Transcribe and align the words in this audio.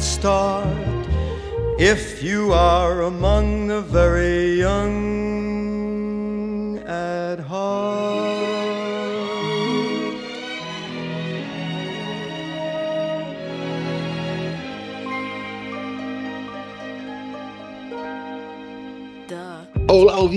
start. 0.00 0.66
If 1.78 2.22
you 2.22 2.52
are 2.52 3.02
among 3.02 3.68
the 3.68 3.82
very 3.82 4.58
young 4.58 5.27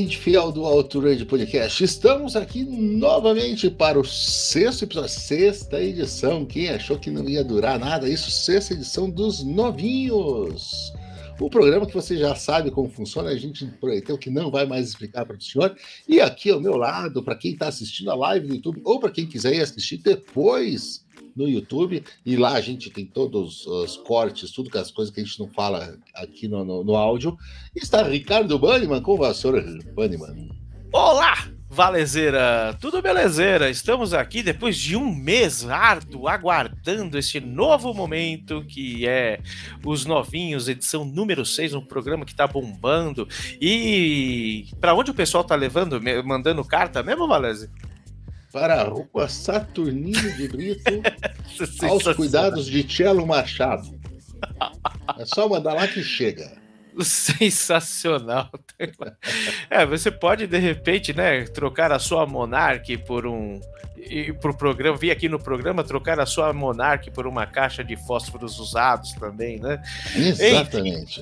ouvinte 0.02 0.18
fiel 0.18 0.52
do 0.52 0.66
Altura 0.66 1.16
de 1.16 1.24
Podcast. 1.24 1.84
Estamos 1.84 2.36
aqui 2.36 2.64
novamente 2.64 3.70
para 3.70 4.00
o 4.00 4.04
sexto 4.04 4.84
episódio, 4.84 5.10
sexta 5.10 5.80
edição. 5.80 6.44
Quem 6.44 6.70
achou 6.70 6.98
que 6.98 7.12
não 7.12 7.30
ia 7.30 7.44
durar 7.44 7.78
nada? 7.78 8.10
Isso, 8.10 8.32
sexta 8.32 8.74
edição 8.74 9.08
dos 9.08 9.44
novinhos. 9.44 10.92
O 11.40 11.52
programa 11.52 11.86
que 11.86 11.94
você 11.94 12.18
já 12.18 12.34
sabe 12.34 12.72
como 12.72 12.90
funciona, 12.90 13.30
a 13.30 13.38
gente 13.38 13.64
prometeu 13.80 14.18
que 14.18 14.32
não 14.32 14.50
vai 14.50 14.66
mais 14.66 14.88
explicar 14.88 15.24
para 15.24 15.38
o 15.38 15.42
senhor. 15.42 15.76
E 16.08 16.20
aqui 16.20 16.50
ao 16.50 16.60
meu 16.60 16.78
lado, 16.78 17.22
para 17.22 17.36
quem 17.36 17.54
está 17.54 17.68
assistindo 17.68 18.10
a 18.10 18.16
live 18.16 18.48
no 18.48 18.56
YouTube, 18.56 18.82
ou 18.84 19.00
para 19.00 19.12
quem 19.12 19.28
quiser 19.28 19.54
ir 19.54 19.62
assistir 19.62 19.98
depois 19.98 21.06
no 21.42 21.50
YouTube, 21.50 22.04
e 22.26 22.36
lá 22.38 22.54
a 22.54 22.62
gente 22.62 22.90
tem 22.90 23.06
todos 23.06 23.66
os 23.66 23.98
cortes, 23.98 24.52
tudo 24.52 24.70
que 24.70 24.78
as 24.78 24.92
coisas 24.92 25.14
que 25.14 25.20
a 25.20 25.24
gente 25.24 25.40
não 25.40 25.48
fala 25.48 25.98
aqui 26.14 26.48
no, 26.48 26.64
no, 26.64 26.84
no 26.84 26.96
áudio. 26.96 27.38
Está 27.76 28.04
Ricardo 28.04 28.58
Banniman, 28.60 29.02
como 29.02 29.20
vai, 29.20 29.34
senhor 29.34 29.62
Banniman? 29.94 30.50
Olá, 30.94 31.48
Valezeira! 31.74 32.78
Tudo 32.82 33.02
belezeira? 33.02 33.70
Estamos 33.70 34.14
aqui 34.14 34.44
depois 34.44 34.78
de 34.78 34.98
um 34.98 35.10
mês 35.10 35.66
árduo 35.66 36.28
aguardando 36.28 37.18
este 37.18 37.40
novo 37.40 37.94
momento 37.94 38.66
que 38.68 39.08
é 39.08 39.40
os 39.86 40.06
novinhos, 40.06 40.68
edição 40.68 41.06
número 41.06 41.46
6, 41.46 41.74
um 41.74 41.82
programa 41.82 42.26
que 42.26 42.36
tá 42.36 42.46
bombando. 42.46 43.26
E 43.62 44.68
para 44.82 44.94
onde 44.94 45.12
o 45.12 45.14
pessoal 45.14 45.46
tá 45.46 45.56
levando, 45.56 46.02
mandando 46.26 46.64
carta 46.66 47.02
mesmo, 47.02 47.26
Valese? 47.26 47.70
Para 48.52 48.82
a 48.82 48.84
rua 48.84 49.30
Saturnino 49.30 50.30
de 50.36 50.50
Brito, 50.50 50.92
aos 51.64 51.78
Sensacional. 51.78 52.16
cuidados 52.16 52.66
de 52.66 52.84
Tchelo 52.84 53.26
Machado. 53.26 54.00
É 55.18 55.26
só 55.26 55.48
mandar 55.48 55.74
lá 55.74 55.88
que 55.88 56.04
chega. 56.04 56.60
Sensacional. 57.00 58.50
É, 59.70 59.86
você 59.86 60.12
pode 60.12 60.48
de 60.48 60.58
repente, 60.58 61.14
né, 61.14 61.44
trocar 61.46 61.92
a 61.92 62.00
sua 62.00 62.26
Monarch 62.26 62.98
por 63.00 63.26
um 63.26 63.60
e 63.98 64.34
pro 64.34 64.54
programa, 64.56 64.98
vir 64.98 65.12
aqui 65.12 65.30
no 65.30 65.40
programa 65.40 65.84
trocar 65.84 66.20
a 66.20 66.26
sua 66.26 66.52
Monarch 66.52 67.12
por 67.12 67.28
uma 67.28 67.46
caixa 67.46 67.84
de 67.84 67.96
fósforos 67.96 68.60
usados 68.60 69.14
também, 69.14 69.60
né? 69.60 69.82
Exatamente. 70.16 71.22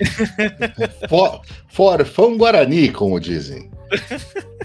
For, 1.10 1.42
forfão 1.68 2.38
Guarani, 2.38 2.92
como 2.92 3.20
dizem. 3.20 3.70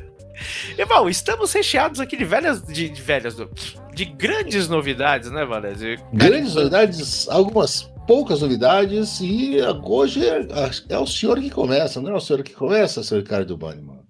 E 0.77 0.85
bom, 0.85 1.09
estamos 1.09 1.53
recheados 1.53 2.01
aqui 2.01 2.17
de 2.17 2.25
velhas 2.25 2.63
de, 2.63 2.89
de 2.91 3.01
velhas 3.01 3.37
de 3.95 4.05
grandes 4.05 4.69
novidades, 4.69 5.31
né, 5.31 5.45
Valézio? 5.45 5.99
Grandes 6.13 6.55
novidades, 6.55 7.29
algumas 7.29 7.83
poucas 8.07 8.41
novidades, 8.41 9.21
e 9.21 9.57
hoje 9.83 10.27
é, 10.27 10.47
é 10.91 10.99
o 10.99 11.07
senhor 11.07 11.41
que 11.41 11.51
começa, 11.51 12.01
não 12.01 12.11
é 12.11 12.15
o 12.15 12.21
senhor 12.21 12.43
que 12.43 12.53
começa, 12.53 13.03
senhor 13.03 13.23
Ricardo 13.23 13.57
Banniman? 13.57 14.05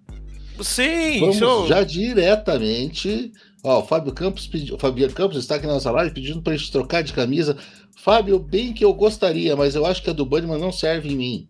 Sim, 0.60 1.20
Vamos 1.20 1.36
show. 1.36 1.66
já 1.66 1.82
diretamente. 1.82 3.32
Ó, 3.62 3.80
o 3.80 3.86
Fábio 3.86 4.12
Campos 4.12 4.46
pediu, 4.46 4.78
Fabiano 4.78 5.12
Campos 5.12 5.38
está 5.38 5.56
aqui 5.56 5.66
na 5.66 5.74
nossa 5.74 5.90
live 5.90 6.14
pedindo 6.14 6.42
para 6.42 6.52
a 6.52 6.56
gente 6.56 6.70
trocar 6.70 7.02
de 7.02 7.12
camisa. 7.12 7.56
Fábio, 7.96 8.38
bem 8.38 8.72
que 8.72 8.84
eu 8.84 8.92
gostaria, 8.92 9.56
mas 9.56 9.74
eu 9.74 9.86
acho 9.86 10.02
que 10.02 10.10
a 10.10 10.12
do 10.12 10.26
Banniman 10.26 10.58
não 10.58 10.70
serve 10.70 11.12
em 11.12 11.16
mim. 11.16 11.48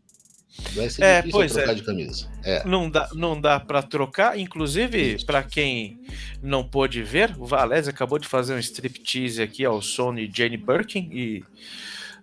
Vai 0.75 0.88
ser 0.88 1.03
É, 1.03 1.16
difícil 1.16 1.38
pois 1.38 1.53
trocar 1.53 1.72
é. 1.72 1.75
de 1.75 1.82
camisa. 1.82 2.28
É. 2.44 2.65
Não 2.66 2.88
dá, 2.91 3.09
não 3.15 3.41
dá 3.41 3.59
para 3.60 3.82
trocar. 3.82 4.38
Inclusive, 4.38 5.22
para 5.25 5.42
quem 5.42 5.98
não 6.42 6.62
pôde 6.65 7.03
ver, 7.03 7.34
o 7.38 7.44
Valese 7.47 7.91
acabou 7.91 8.19
de 8.19 8.26
fazer 8.28 8.54
um 8.54 8.59
striptease 8.59 9.43
aqui 9.43 9.64
ao 9.64 9.82
som 9.82 10.14
de 10.14 10.31
Jane 10.32 10.56
Birkin 10.56 11.09
e 11.12 11.44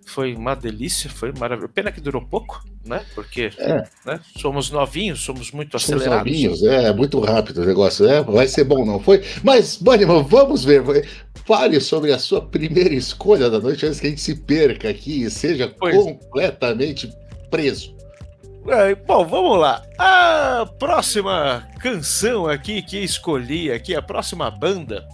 foi 0.06 0.34
uma 0.34 0.56
delícia, 0.56 1.10
foi 1.10 1.32
maravilhoso. 1.32 1.74
Pena 1.74 1.92
que 1.92 2.02
durou 2.02 2.22
pouco, 2.22 2.64
né? 2.86 3.06
Porque 3.14 3.52
É. 3.58 3.84
né, 4.06 4.20
somos 4.38 4.70
novinhos, 4.72 5.22
somos 5.22 5.52
muito 5.52 5.78
Somos 5.80 6.02
acelerados. 6.02 6.32
novinhos, 6.32 6.64
é 6.64 6.92
muito 6.94 7.20
rápido 7.20 7.62
o 7.62 7.66
negócio, 7.66 8.06
é, 8.10 8.22
vai 8.24 8.48
ser 8.48 8.64
bom, 8.64 8.84
não 8.86 9.00
foi? 9.00 9.22
Mas, 9.44 9.78
Banniman, 9.78 10.24
vamos 10.24 10.64
ver. 10.66 10.82
Fale 11.46 11.80
sobre 11.80 12.12
a 12.12 12.20
sua 12.20 12.42
primeira 12.42 12.94
escolha 12.94 13.50
da 13.50 13.60
noite 13.60 13.86
antes 13.86 14.00
que 14.00 14.08
a 14.08 14.10
gente 14.10 14.22
se 14.22 14.36
perca 14.36 14.90
aqui 14.90 15.24
e 15.24 15.30
seja 15.30 15.68
Pois. 15.80 15.96
completamente 15.96 17.10
preso. 17.50 17.96
É, 18.68 18.94
bom, 18.94 19.26
vamos 19.26 19.60
lá. 19.60 19.82
A 19.98 20.66
próxima 20.78 21.68
canção 21.80 22.48
aqui 22.48 22.82
que 22.82 23.00
escolhi 23.00 23.72
aqui, 23.72 23.96
a 23.96 24.02
próxima 24.02 24.52
banda 24.52 25.08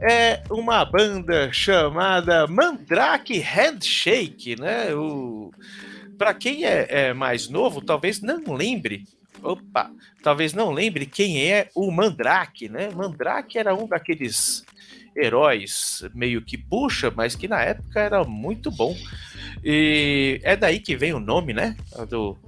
é 0.00 0.42
uma 0.48 0.84
banda 0.84 1.52
chamada 1.52 2.46
Mandrake 2.46 3.38
Handshake, 3.38 4.60
né? 4.60 4.94
O 4.94 5.50
para 6.16 6.32
quem 6.32 6.64
é, 6.64 6.86
é 6.88 7.12
mais 7.12 7.48
novo, 7.48 7.80
talvez 7.80 8.22
não 8.22 8.54
lembre. 8.54 9.04
Opa, 9.42 9.90
talvez 10.22 10.54
não 10.54 10.70
lembre 10.70 11.06
quem 11.06 11.50
é 11.50 11.68
o 11.74 11.90
Mandrake, 11.90 12.68
né? 12.68 12.88
Mandrake 12.90 13.58
era 13.58 13.74
um 13.74 13.86
daqueles 13.86 14.64
heróis 15.14 16.04
meio 16.14 16.40
que 16.40 16.56
puxa, 16.56 17.12
mas 17.14 17.34
que 17.34 17.48
na 17.48 17.62
época 17.62 18.00
era 18.00 18.24
muito 18.24 18.70
bom. 18.70 18.96
E 19.64 20.40
é 20.42 20.56
daí 20.56 20.78
que 20.78 20.96
vem 20.96 21.12
o 21.12 21.20
nome, 21.20 21.52
né? 21.52 21.76
Do, 22.08 22.38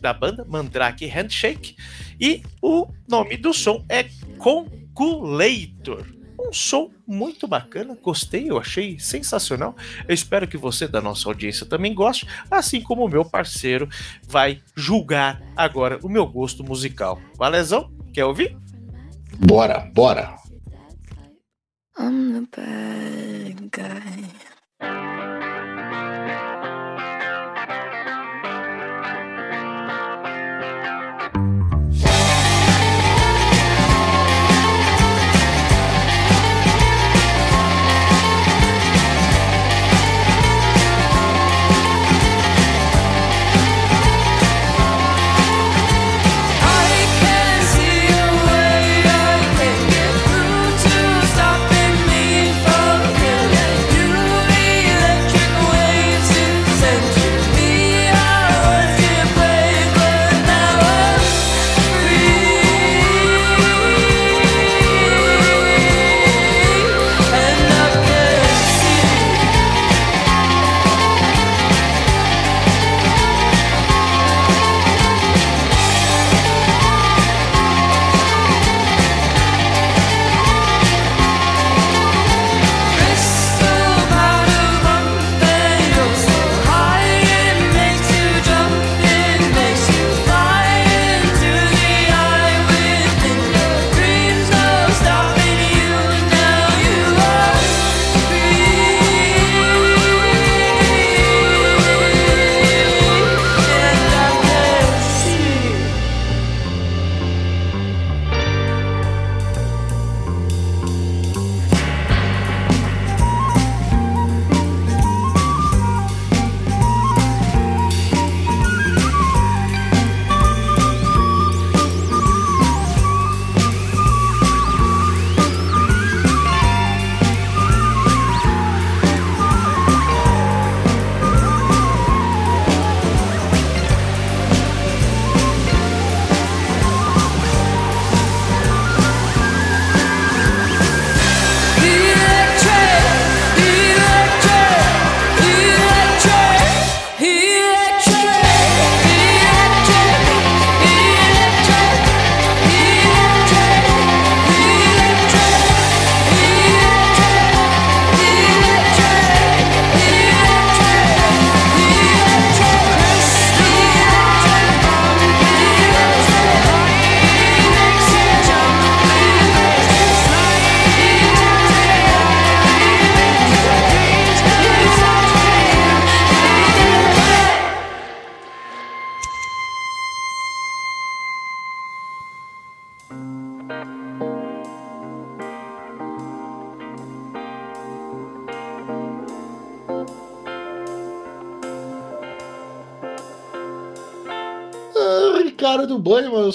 da 0.00 0.12
banda, 0.12 0.44
Mandrake 0.44 1.06
Handshake. 1.06 1.76
E 2.20 2.42
o 2.62 2.88
nome 3.08 3.36
do 3.36 3.52
som 3.52 3.84
é 3.88 4.06
Conculator. 4.38 6.06
Um 6.38 6.52
som 6.52 6.90
muito 7.06 7.48
bacana, 7.48 7.96
gostei, 8.00 8.50
eu 8.50 8.58
achei 8.58 8.98
sensacional. 8.98 9.74
Eu 10.06 10.14
espero 10.14 10.46
que 10.46 10.56
você 10.56 10.86
da 10.86 11.00
nossa 11.00 11.28
audiência 11.28 11.66
também 11.66 11.94
goste, 11.94 12.26
assim 12.50 12.80
como 12.80 13.04
o 13.04 13.08
meu 13.08 13.24
parceiro 13.24 13.88
vai 14.28 14.60
julgar 14.76 15.42
agora 15.56 15.98
o 16.02 16.08
meu 16.08 16.26
gosto 16.26 16.62
musical. 16.62 17.20
Valezão? 17.36 17.90
Quer 18.12 18.24
ouvir? 18.24 18.56
Bora, 19.38 19.90
bora. 19.92 20.36
I'm 21.98 22.32
the 22.32 22.46
bad 22.54 23.70
guy. 23.72 24.45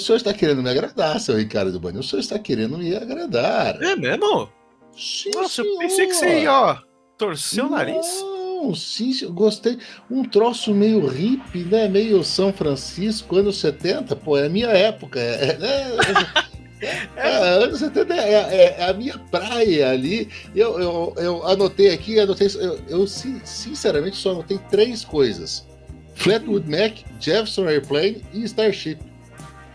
Senhor 0.02 0.16
está 0.16 0.32
querendo 0.34 0.62
me 0.62 0.68
agradar, 0.70 1.18
seu 1.20 1.36
Ricardo 1.36 1.78
Bani. 1.80 1.98
O 1.98 2.02
senhor 2.02 2.20
está 2.20 2.38
querendo 2.38 2.76
me 2.78 2.94
agradar. 2.94 3.82
É 3.82 3.96
mesmo? 3.96 4.48
Sim, 4.96 5.30
Nossa, 5.34 5.62
eu 5.62 5.64
senhor. 5.64 5.78
pensei 5.78 6.06
que 6.06 6.14
você 6.14 6.40
ia, 6.42 6.52
ó, 6.52 6.76
torcer 7.16 7.64
o 7.64 7.70
nariz. 7.70 8.06
Não, 8.20 8.74
sim, 8.74 9.12
eu 9.22 9.32
gostei. 9.32 9.78
Um 10.10 10.22
troço 10.24 10.74
meio 10.74 11.06
hippie, 11.06 11.64
né? 11.64 11.88
Meio 11.88 12.22
São 12.22 12.52
Francisco, 12.52 13.36
anos 13.36 13.58
70, 13.58 14.14
pô, 14.16 14.36
é 14.36 14.46
a 14.46 14.50
minha 14.50 14.68
época. 14.68 15.18
É, 15.18 15.56
é, 15.60 16.86
é, 17.16 17.28
é, 17.28 17.48
anos 17.64 17.78
70 17.78 18.14
é, 18.14 18.32
é- 18.32 18.76
é 18.80 18.84
a 18.88 18.92
minha 18.92 19.18
praia 19.18 19.90
ali. 19.90 20.28
Eu, 20.54 20.78
eu, 20.80 21.14
eu 21.16 21.46
anotei 21.48 21.90
aqui, 21.92 22.20
anotei, 22.20 22.48
eu, 22.54 22.78
eu 22.88 23.06
sin- 23.06 23.40
sinceramente 23.44 24.16
só 24.16 24.32
anotei 24.32 24.58
três 24.70 25.04
coisas: 25.04 25.66
Flatwood 26.14 26.68
Mac, 26.70 26.98
Jefferson 27.18 27.66
Airplane 27.68 28.22
e 28.32 28.44
Starship. 28.44 28.98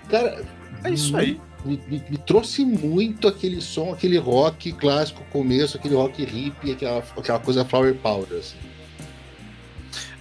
Cara, 0.10 0.44
É 0.84 0.90
isso 0.92 1.16
aí. 1.18 1.40
me, 1.66 1.78
me- 1.88 2.04
me 2.10 2.18
trouxe 2.18 2.64
muito 2.64 3.28
aquele 3.28 3.62
som, 3.62 3.92
aquele 3.92 4.18
rock 4.18 4.72
clássico 4.74 5.24
começo, 5.32 5.78
aquele 5.78 5.96
rock 5.96 6.24
hippie, 6.24 6.72
aquela, 6.72 7.04
aquela 7.18 7.40
coisa 7.40 7.66
flower 7.66 7.94
powder. 7.96 8.40
Assim. 8.40 8.56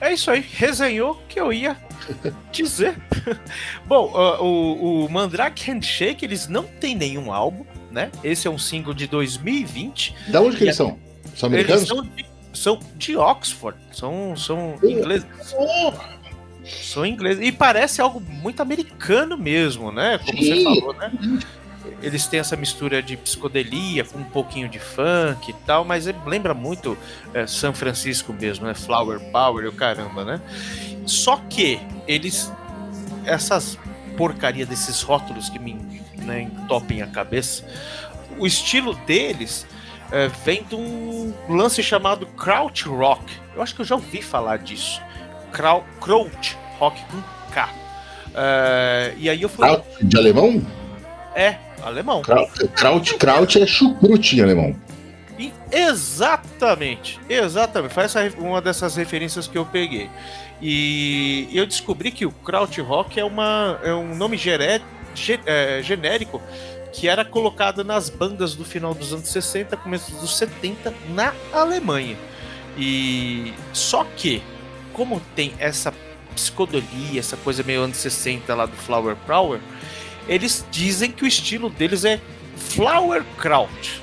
É 0.00 0.12
isso 0.12 0.30
aí, 0.30 0.40
resenhou 0.52 1.22
que 1.28 1.40
eu 1.40 1.52
ia 1.52 1.76
dizer. 2.52 2.96
Bom, 3.86 4.12
ah, 4.14 4.42
o, 4.42 5.04
o 5.06 5.08
Mandrake 5.10 5.64
Handshake, 5.70 6.24
eles 6.24 6.48
não 6.48 6.64
têm 6.64 6.94
nenhum 6.94 7.32
álbum, 7.32 7.64
né? 7.90 8.10
Esse 8.22 8.46
é 8.46 8.50
um 8.50 8.58
single 8.58 8.92
de 8.92 9.06
2020. 9.06 10.14
Da 10.28 10.40
onde 10.40 10.56
que 10.56 10.64
eles 10.64 10.76
são? 10.76 10.98
São 11.34 11.52
Eles 11.52 11.70
americanos? 11.70 11.88
são 11.88 12.02
de, 12.02 12.26
são 12.52 12.80
de 12.96 13.16
Oxford, 13.16 13.78
são, 13.92 14.34
são 14.36 14.74
Uh. 14.82 14.86
ingleses. 14.90 15.26
São 16.66 17.04
ingleses. 17.06 17.46
E 17.46 17.52
parece 17.52 18.00
algo 18.00 18.20
muito 18.20 18.60
americano 18.60 19.36
mesmo, 19.36 19.92
né? 19.92 20.18
Como 20.18 20.38
você 20.38 20.56
Sim. 20.56 20.64
falou, 20.64 20.94
né? 20.94 21.12
Eles 22.02 22.26
têm 22.26 22.40
essa 22.40 22.56
mistura 22.56 23.02
de 23.02 23.16
psicodelia 23.16 24.04
com 24.04 24.18
um 24.18 24.24
pouquinho 24.24 24.68
de 24.68 24.78
funk 24.78 25.50
e 25.50 25.54
tal, 25.64 25.84
mas 25.84 26.06
ele 26.06 26.18
lembra 26.26 26.52
muito 26.52 26.98
é, 27.32 27.46
São 27.46 27.72
Francisco 27.72 28.32
mesmo, 28.32 28.66
né? 28.66 28.74
Flower 28.74 29.20
Power 29.30 29.64
e 29.64 29.68
o 29.68 29.72
caramba, 29.72 30.24
né? 30.24 30.40
Só 31.06 31.36
que 31.48 31.80
eles. 32.06 32.52
Essas 33.24 33.78
porcaria 34.16 34.64
desses 34.64 35.02
rótulos 35.02 35.48
que 35.48 35.58
me 35.58 35.74
né, 36.16 36.42
entopem 36.42 37.02
a 37.02 37.06
cabeça, 37.06 37.64
o 38.38 38.46
estilo 38.46 38.94
deles 39.06 39.66
é, 40.10 40.28
vem 40.28 40.62
de 40.64 40.74
um 40.74 41.32
lance 41.48 41.82
chamado 41.82 42.26
Kraut 42.26 42.84
Rock. 42.88 43.32
Eu 43.54 43.62
acho 43.62 43.74
que 43.74 43.80
eu 43.80 43.84
já 43.84 43.94
ouvi 43.94 44.22
falar 44.22 44.58
disso. 44.58 45.00
Krau, 45.56 45.86
Kraut 46.02 46.56
Rock 46.78 47.00
com 47.06 47.22
K. 47.50 47.68
É, 48.34 49.14
e 49.16 49.30
aí 49.30 49.40
eu 49.40 49.48
fui. 49.48 49.64
Kraut 49.66 49.86
de 50.02 50.16
alemão? 50.18 50.62
É, 51.34 51.56
alemão. 51.82 52.20
Kraut, 52.20 52.68
Kraut, 52.68 53.14
Kraut 53.16 53.62
é 53.62 53.66
chucrute 53.66 54.36
em 54.38 54.42
alemão. 54.42 54.76
E- 55.38 55.52
exatamente, 55.72 57.18
exatamente. 57.28 57.94
Foi 57.94 58.04
essa 58.04 58.30
uma 58.38 58.60
dessas 58.60 58.96
referências 58.96 59.46
que 59.48 59.56
eu 59.56 59.64
peguei. 59.64 60.10
E 60.60 61.48
eu 61.52 61.64
descobri 61.66 62.10
que 62.10 62.26
o 62.26 62.30
Krautrock 62.30 63.18
é, 63.18 63.24
uma, 63.24 63.78
é 63.82 63.92
um 63.94 64.14
nome 64.14 64.36
geré- 64.36 64.80
ge- 65.14 65.40
é, 65.46 65.80
genérico 65.82 66.40
que 66.92 67.08
era 67.08 67.24
colocado 67.24 67.82
nas 67.84 68.08
bandas 68.10 68.54
do 68.54 68.64
final 68.64 68.94
dos 68.94 69.12
anos 69.12 69.28
60, 69.28 69.76
começo 69.76 70.12
dos 70.12 70.36
70 70.36 70.92
na 71.10 71.32
Alemanha. 71.52 72.16
E 72.78 73.52
só 73.72 74.04
que, 74.16 74.42
como 74.96 75.20
tem 75.34 75.52
essa 75.58 75.92
psicodelia, 76.34 77.20
essa 77.20 77.36
coisa 77.36 77.62
meio 77.62 77.82
anos 77.82 77.98
60 77.98 78.54
lá 78.54 78.64
do 78.64 78.76
Flower 78.76 79.14
Power, 79.26 79.60
eles 80.26 80.64
dizem 80.70 81.10
que 81.10 81.22
o 81.22 81.26
estilo 81.26 81.68
deles 81.68 82.04
é 82.06 82.18
Flower 82.56 83.22
Kraut. 83.38 84.00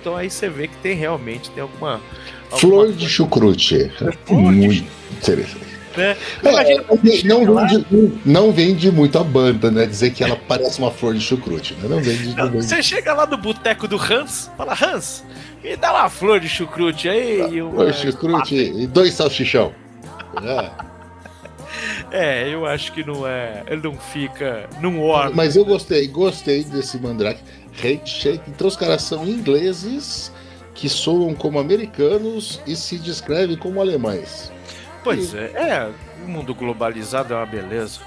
Então 0.00 0.16
aí 0.16 0.30
você 0.30 0.48
vê 0.48 0.66
que 0.68 0.76
tem 0.78 0.94
realmente 0.96 1.50
tem 1.50 1.62
alguma. 1.62 2.00
alguma 2.50 2.58
Flor 2.60 2.92
de 2.92 3.06
chucrute. 3.08 3.90
De 4.26 4.32
Muito 4.34 4.84
interessante. 5.12 5.64
né? 5.96 6.16
É, 6.42 6.48
Imagina 6.50 6.84
não, 6.88 6.96
vende, 6.96 7.86
não- 7.90 8.12
não 8.24 8.52
vende 8.52 8.90
muito 8.90 9.18
a 9.18 9.22
banda, 9.22 9.70
né? 9.70 9.86
Dizer 9.86 10.10
que 10.10 10.24
ela 10.24 10.34
parece 10.36 10.78
uma 10.80 10.90
flor 10.90 11.14
de 11.14 11.20
chucrute. 11.20 11.74
Né? 11.74 11.88
Não 11.88 12.00
vende. 12.02 12.34
Não 12.34 12.50
vende. 12.50 12.64
Você 12.64 12.82
chega 12.82 13.12
lá 13.14 13.26
no 13.26 13.36
boteco 13.36 13.86
do 13.86 13.96
Hans, 13.96 14.50
fala, 14.56 14.72
Hans, 14.74 15.22
me 15.62 15.76
dá 15.76 15.92
uma 15.92 16.08
flor 16.10 16.40
de 16.40 16.48
chucrute 16.48 17.08
aí. 17.08 17.48
e 17.52 17.62
uma- 17.62 17.74
Flor 17.74 17.92
de 17.92 17.98
chucrute 17.98 18.54
e 18.56 18.86
dois 18.86 19.14
salsichão. 19.14 19.72
É. 20.42 20.94
É, 22.10 22.48
eu 22.48 22.66
acho 22.66 22.92
que 22.92 23.04
não 23.04 23.26
é. 23.26 23.64
Ele 23.66 23.82
não 23.82 23.98
fica. 23.98 24.68
Não 24.80 25.00
orna. 25.00 25.32
Mas 25.34 25.56
eu 25.56 25.64
gostei, 25.64 26.06
gostei 26.06 26.62
desse 26.64 26.98
Mandrake 26.98 27.42
Handshake. 27.82 28.42
Então 28.48 28.68
os 28.68 28.76
caras 28.76 29.02
são 29.02 29.26
ingleses 29.26 30.32
que 30.74 30.88
soam 30.88 31.34
como 31.34 31.58
americanos 31.58 32.60
e 32.66 32.76
se 32.76 32.98
descrevem 32.98 33.56
como 33.56 33.80
alemães. 33.80 34.52
Pois 35.02 35.34
é, 35.34 35.52
é. 35.54 35.90
O 36.24 36.28
mundo 36.28 36.54
globalizado 36.54 37.34
é 37.34 37.36
uma 37.36 37.46
beleza. 37.46 38.00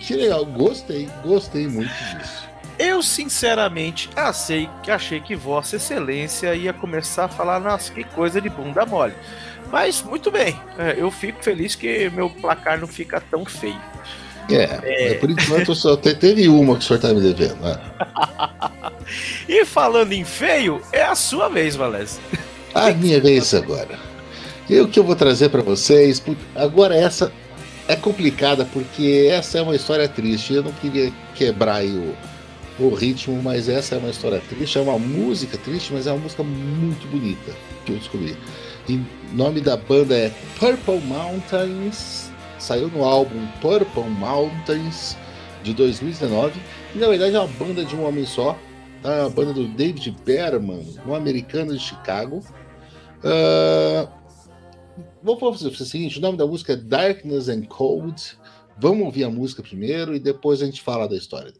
Que 0.00 0.14
legal, 0.14 0.44
gostei, 0.44 1.08
gostei 1.24 1.68
muito 1.68 1.88
disso. 1.88 2.48
Eu, 2.78 3.02
sinceramente, 3.02 4.10
achei, 4.16 4.68
achei 4.88 5.20
que 5.20 5.36
Vossa 5.36 5.76
Excelência 5.76 6.54
ia 6.54 6.72
começar 6.72 7.26
a 7.26 7.28
falar, 7.28 7.60
nossa, 7.60 7.92
que 7.92 8.02
coisa 8.02 8.40
de 8.40 8.48
bunda 8.48 8.84
mole. 8.84 9.14
Mas, 9.72 10.02
muito 10.02 10.30
bem, 10.30 10.54
é, 10.78 10.94
eu 10.98 11.10
fico 11.10 11.42
feliz 11.42 11.74
que 11.74 12.10
meu 12.10 12.28
placar 12.28 12.78
não 12.78 12.86
fica 12.86 13.20
tão 13.20 13.44
feio. 13.44 13.80
É, 14.50 15.08
mas 15.08 15.18
por 15.18 15.30
enquanto 15.30 15.74
só 15.74 15.96
te- 15.96 16.14
teve 16.14 16.46
uma 16.48 16.76
que 16.76 16.84
o 16.84 16.86
senhor 16.86 17.00
tá 17.00 17.08
me 17.14 17.20
devendo. 17.20 17.56
Né? 17.60 17.78
E 19.48 19.64
falando 19.64 20.12
em 20.12 20.24
feio, 20.24 20.80
é 20.92 21.02
a 21.02 21.14
sua 21.14 21.48
vez, 21.48 21.74
Valézio. 21.76 22.20
A 22.74 22.90
minha 22.92 23.20
vez 23.20 23.52
agora. 23.52 23.98
E 24.68 24.80
o 24.80 24.88
que 24.88 24.98
eu 24.98 25.04
vou 25.04 25.14
trazer 25.16 25.50
pra 25.50 25.60
vocês? 25.60 26.22
Agora 26.54 26.94
essa 26.96 27.30
é 27.86 27.94
complicada 27.96 28.64
porque 28.72 29.28
essa 29.30 29.58
é 29.58 29.62
uma 29.62 29.76
história 29.76 30.08
triste. 30.08 30.54
Eu 30.54 30.62
não 30.62 30.72
queria 30.72 31.12
quebrar 31.34 31.76
aí 31.76 31.90
o, 31.90 32.14
o 32.82 32.94
ritmo, 32.94 33.42
mas 33.42 33.68
essa 33.68 33.96
é 33.96 33.98
uma 33.98 34.08
história 34.08 34.40
triste. 34.48 34.78
É 34.78 34.80
uma 34.80 34.98
música 34.98 35.58
triste, 35.58 35.92
mas 35.92 36.06
é 36.06 36.12
uma 36.12 36.20
música 36.20 36.42
muito 36.42 37.06
bonita 37.08 37.52
que 37.84 37.92
eu 37.92 37.98
descobri. 37.98 38.34
O 38.88 39.36
nome 39.36 39.60
da 39.60 39.76
banda 39.76 40.14
é 40.14 40.32
Purple 40.58 41.00
Mountains. 41.00 42.30
Saiu 42.58 42.88
no 42.88 43.04
álbum 43.04 43.46
Purple 43.60 44.08
Mountains 44.10 45.16
de 45.62 45.72
2019. 45.72 46.60
E 46.94 46.98
na 46.98 47.08
verdade 47.08 47.36
é 47.36 47.40
uma 47.40 47.48
banda 47.48 47.84
de 47.84 47.94
um 47.94 48.04
homem 48.06 48.26
só. 48.26 48.58
Tá? 49.02 49.26
A 49.26 49.28
banda 49.28 49.52
do 49.52 49.66
David 49.68 50.16
Berman, 50.24 50.84
um 51.06 51.14
americano 51.14 51.72
de 51.72 51.78
Chicago. 51.78 52.42
Ah, 53.24 54.08
vou 55.22 55.38
fazer 55.38 55.68
o 55.68 55.74
seguinte: 55.74 56.18
o 56.18 56.22
nome 56.22 56.36
da 56.36 56.46
música 56.46 56.72
é 56.72 56.76
Darkness 56.76 57.48
and 57.48 57.62
Cold. 57.62 58.36
Vamos 58.78 59.04
ouvir 59.06 59.24
a 59.24 59.30
música 59.30 59.62
primeiro 59.62 60.14
e 60.14 60.18
depois 60.18 60.60
a 60.60 60.66
gente 60.66 60.82
fala 60.82 61.08
da 61.08 61.16
história. 61.16 61.52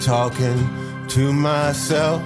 Talking 0.00 0.58
to 1.08 1.32
myself, 1.32 2.22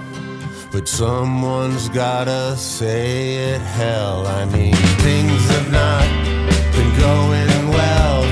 but 0.71 0.87
someone's 0.87 1.89
gotta 1.89 2.55
say 2.55 3.53
it. 3.53 3.61
Hell, 3.61 4.25
I 4.27 4.45
mean, 4.45 4.75
things 5.03 5.49
have 5.49 5.71
not 5.71 6.07
been 6.71 6.91
going 6.99 7.69
well. 7.69 8.23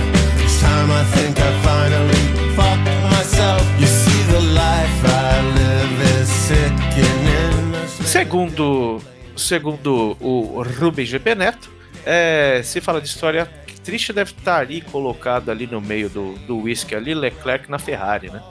It's 0.41 0.59
time 0.61 0.89
I 0.91 1.03
think 1.15 1.37
I 1.39 1.51
finally 1.61 2.23
fucked 2.55 2.87
myself. 3.11 3.61
You 3.79 3.87
see, 3.87 4.23
the 4.31 4.41
life 4.53 5.05
I 5.05 5.41
live 5.59 6.01
is 6.21 6.29
sickening. 6.29 7.73
Segundo, 8.05 9.01
segundo 9.35 10.15
o 10.21 10.63
Rubem 10.63 11.05
GP 11.05 11.35
Neto, 11.35 11.69
é, 12.05 12.61
se 12.63 12.79
fala 12.79 13.01
de 13.01 13.07
história 13.07 13.49
triste, 13.83 14.13
deve 14.13 14.31
estar 14.31 14.59
ali 14.61 14.79
colocado 14.79 15.49
ali 15.49 15.67
no 15.67 15.81
meio 15.81 16.09
do, 16.09 16.33
do 16.47 16.59
whisky 16.59 16.95
ali, 16.95 17.13
Leclerc 17.13 17.69
na 17.69 17.77
Ferrari, 17.77 18.29
né? 18.29 18.41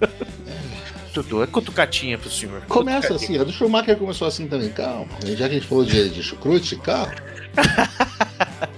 Tudo, 1.12 1.42
é 1.42 1.46
cutucatinha 1.46 2.18
pro 2.18 2.30
senhor. 2.30 2.62
Começa 2.68 3.14
assim, 3.14 3.38
a 3.38 3.44
do 3.44 3.52
Schumacher 3.52 3.96
começou 3.96 4.28
assim 4.28 4.46
também, 4.46 4.70
calma. 4.70 5.08
Já 5.24 5.48
que 5.48 5.56
a 5.56 5.58
gente 5.58 5.66
falou 5.66 5.84
de, 5.84 6.10
de 6.10 6.22
chucrute, 6.22 6.76
calma. 6.76 7.14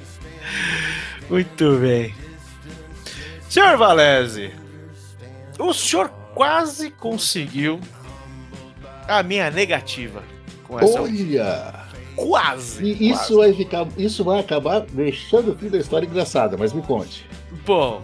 Muito 1.28 1.78
bem. 1.78 2.14
Senhor 3.48 3.76
Valese, 3.76 4.52
o 5.58 5.74
senhor 5.74 6.08
quase 6.34 6.90
conseguiu 6.90 7.80
a 9.06 9.22
minha 9.22 9.50
negativa 9.50 10.22
com 10.64 10.78
essa. 10.78 11.02
Olha! 11.02 11.74
Quase! 12.16 12.84
E 12.84 12.94
quase. 12.94 13.10
isso 13.10 13.36
vai 13.36 13.52
ficar. 13.52 13.86
Isso 13.96 14.24
vai 14.24 14.40
acabar 14.40 14.80
deixando 14.80 15.52
o 15.52 15.56
fim 15.56 15.68
da 15.68 15.78
história 15.78 16.06
engraçada, 16.06 16.56
mas 16.56 16.72
me 16.72 16.82
conte. 16.82 17.26
Bom, 17.66 18.02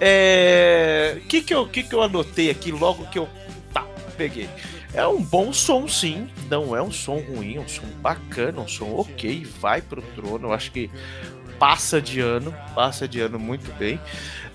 é. 0.00 1.18
O 1.18 1.26
que, 1.26 1.42
que, 1.42 1.54
eu, 1.54 1.68
que, 1.68 1.82
que 1.82 1.94
eu 1.94 2.02
anotei 2.02 2.50
aqui 2.50 2.72
logo 2.72 3.06
que 3.06 3.18
eu. 3.18 3.28
Tá, 3.72 3.86
peguei. 4.16 4.48
É 4.92 5.06
um 5.06 5.22
bom 5.22 5.52
som, 5.52 5.86
sim. 5.86 6.28
Não 6.48 6.74
é 6.74 6.82
um 6.82 6.90
som 6.90 7.18
ruim, 7.18 7.56
é 7.56 7.60
um 7.60 7.68
som 7.68 7.86
bacana, 8.00 8.60
um 8.60 8.68
som 8.68 8.94
ok. 8.94 9.46
Vai 9.60 9.82
pro 9.82 10.02
trono. 10.02 10.48
Eu 10.48 10.52
acho 10.52 10.72
que 10.72 10.90
passa 11.58 12.00
de 12.00 12.20
ano, 12.20 12.54
passa 12.74 13.06
de 13.06 13.20
ano 13.20 13.38
muito 13.38 13.72
bem. 13.78 14.00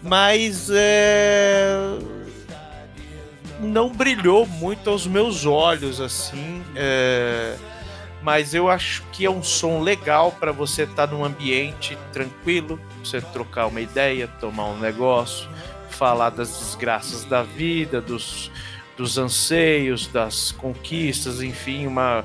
Mas 0.01 0.69
é. 0.71 1.69
Não 3.60 3.89
brilhou 3.89 4.48
muito 4.48 4.89
aos 4.89 5.05
meus 5.05 5.45
olhos, 5.45 6.01
assim. 6.01 6.63
é, 6.75 7.55
Mas 8.21 8.53
eu 8.53 8.69
acho 8.69 9.03
que 9.11 9.25
é 9.25 9.29
um 9.29 9.41
som 9.41 9.81
legal 9.81 10.31
para 10.31 10.51
você 10.51 10.83
estar 10.83 11.07
num 11.07 11.25
ambiente 11.25 11.97
tranquilo, 12.13 12.79
você 13.03 13.19
trocar 13.19 13.67
uma 13.67 13.81
ideia, 13.81 14.27
tomar 14.27 14.65
um 14.65 14.77
negócio, 14.77 15.49
falar 15.89 16.29
das 16.29 16.59
desgraças 16.59 17.23
da 17.23 17.41
vida, 17.41 17.99
dos, 17.99 18.51
dos 18.95 19.17
anseios, 19.17 20.07
das 20.07 20.51
conquistas, 20.51 21.41
enfim, 21.41 21.87
uma, 21.87 22.23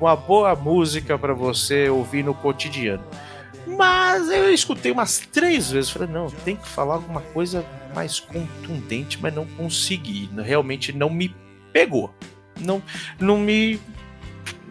uma 0.00 0.16
boa 0.16 0.54
música 0.54 1.18
para 1.18 1.34
você 1.34 1.88
ouvir 1.90 2.24
no 2.24 2.34
cotidiano. 2.34 3.04
Mas 3.66 4.28
eu 4.30 4.52
escutei 4.52 4.92
umas 4.92 5.18
três 5.18 5.70
vezes, 5.70 5.90
falei, 5.90 6.08
não, 6.08 6.30
tem 6.30 6.56
que 6.56 6.68
falar 6.68 6.94
alguma 6.94 7.20
coisa 7.20 7.64
mais 7.94 8.20
contundente, 8.20 9.18
mas 9.20 9.34
não 9.34 9.46
consegui. 9.46 10.28
Realmente 10.36 10.92
não 10.92 11.08
me 11.08 11.34
pegou. 11.72 12.14
Não, 12.60 12.82
não 13.18 13.38
me 13.38 13.80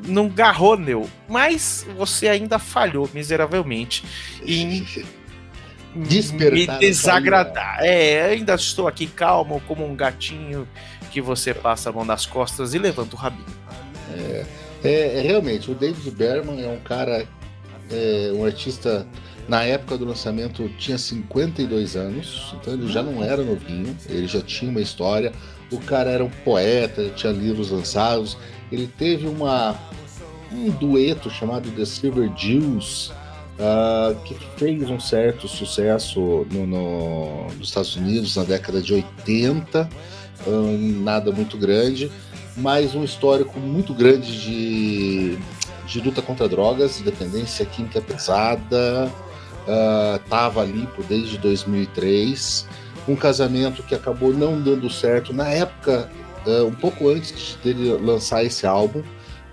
não 0.06 0.28
garrou 0.28 0.78
neu, 0.78 1.10
mas 1.30 1.86
você 1.96 2.28
ainda 2.28 2.60
falhou 2.60 3.10
miseravelmente 3.14 4.04
em 4.46 4.86
Despertar 5.96 6.80
me 6.80 6.88
desagradar. 6.88 7.78
É, 7.82 8.24
ainda 8.24 8.56
estou 8.56 8.88
aqui 8.88 9.06
calmo 9.06 9.62
como 9.68 9.86
um 9.86 9.96
gatinho 9.96 10.68
que 11.12 11.22
você 11.22 11.54
passa 11.54 11.90
a 11.90 11.94
mão 11.94 12.04
nas 12.04 12.26
costas 12.26 12.74
e 12.74 12.80
levanta 12.80 13.16
o 13.16 13.20
rabinho. 13.20 13.46
É, 14.12 14.46
é, 14.84 15.22
realmente, 15.22 15.70
o 15.70 15.76
David 15.76 16.10
Berman 16.12 16.64
é 16.64 16.68
um 16.68 16.80
cara, 16.80 17.28
é, 17.92 18.32
um 18.34 18.44
artista. 18.44 19.08
Na 19.46 19.64
época 19.64 19.98
do 19.98 20.06
lançamento 20.06 20.70
tinha 20.78 20.98
52 20.98 21.98
anos, 21.98 22.56
então 22.56 22.74
ele 22.74 22.88
já 22.88 23.04
não 23.04 23.22
era 23.22 23.44
novinho, 23.44 23.94
ele 24.08 24.26
já 24.26 24.42
tinha 24.42 24.72
uma 24.72 24.80
história. 24.80 25.34
O 25.70 25.80
cara 25.80 26.10
era 26.10 26.24
um 26.24 26.30
poeta, 26.30 27.10
tinha 27.10 27.34
livros 27.34 27.70
lançados. 27.70 28.38
Ele 28.74 28.88
teve 28.98 29.28
uma, 29.28 29.76
um 30.52 30.70
dueto 30.72 31.30
chamado 31.30 31.70
The 31.72 31.86
Silver 31.86 32.30
Jews, 32.34 33.12
ah, 33.60 34.16
que 34.26 34.34
fez 34.58 34.90
um 34.90 35.00
certo 35.00 35.48
sucesso 35.48 36.46
no, 36.52 36.66
no- 36.66 37.46
nos 37.58 37.68
Estados 37.70 37.96
Unidos 37.96 38.36
na 38.36 38.44
década 38.44 38.82
de 38.82 38.94
80, 38.96 39.88
ah, 39.88 40.50
nada 41.04 41.32
muito 41.32 41.56
grande, 41.56 42.12
mas 42.58 42.96
um 42.96 43.04
histórico 43.04 43.60
muito 43.60 43.94
grande 43.94 44.42
de, 44.42 45.38
de 45.86 46.02
luta 46.02 46.22
contra 46.22 46.50
drogas, 46.50 47.00
dependência 47.02 47.64
química 47.66 48.02
pesada, 48.02 49.12
ah, 49.68 50.20
tava 50.28 50.62
ali 50.64 50.88
por 50.96 51.06
desde 51.06 51.38
2003, 51.38 52.68
um 53.08 53.16
casamento 53.16 53.84
que 53.84 53.94
acabou 53.94 54.34
não 54.34 54.60
dando 54.60 54.90
certo. 54.90 55.32
Na 55.34 55.48
época, 55.50 56.10
ah, 56.46 56.64
um 56.66 56.74
pouco 56.74 57.10
antes 57.10 57.58
dele 57.64 57.92
lançar 57.94 58.44
esse 58.44 58.66
álbum, 58.66 59.04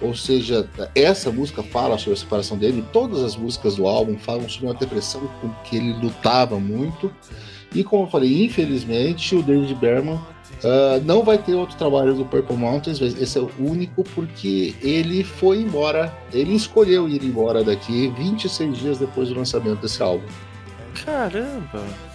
ou 0.01 0.15
seja, 0.15 0.69
essa 0.95 1.31
música 1.31 1.63
fala 1.63 1.99
sobre 1.99 2.15
a 2.15 2.17
separação 2.17 2.57
dele, 2.57 2.85
todas 2.93 3.23
as 3.23 3.37
músicas 3.37 3.77
do 3.77 3.87
álbum 3.87 4.17
falam 4.17 4.49
sobre 4.49 4.69
uma 4.69 4.75
depressão 4.75 5.21
com 5.41 5.51
que 5.65 5.77
ele 5.77 5.93
lutava 5.93 6.59
muito. 6.59 7.13
E 7.75 7.85
como 7.85 8.05
eu 8.05 8.11
falei, 8.11 8.45
infelizmente 8.45 9.37
o 9.37 9.43
David 9.43 9.75
Berman 9.75 10.15
uh, 10.15 11.01
não 11.05 11.23
vai 11.23 11.39
ter 11.39 11.55
outro 11.55 11.77
trabalho 11.77 12.15
do 12.15 12.25
Purple 12.25 12.57
Mountains, 12.57 13.01
esse 13.01 13.39
é 13.39 13.41
o 13.41 13.51
único 13.59 14.03
porque 14.03 14.75
ele 14.83 15.23
foi 15.23 15.59
embora, 15.59 16.13
ele 16.33 16.55
escolheu 16.55 17.09
ir 17.09 17.23
embora 17.23 17.63
daqui 17.63 18.09
26 18.17 18.79
dias 18.79 18.99
depois 18.99 19.29
do 19.29 19.37
lançamento 19.37 19.83
desse 19.83 20.03
álbum. 20.03 20.27
Caramba! 21.05 22.10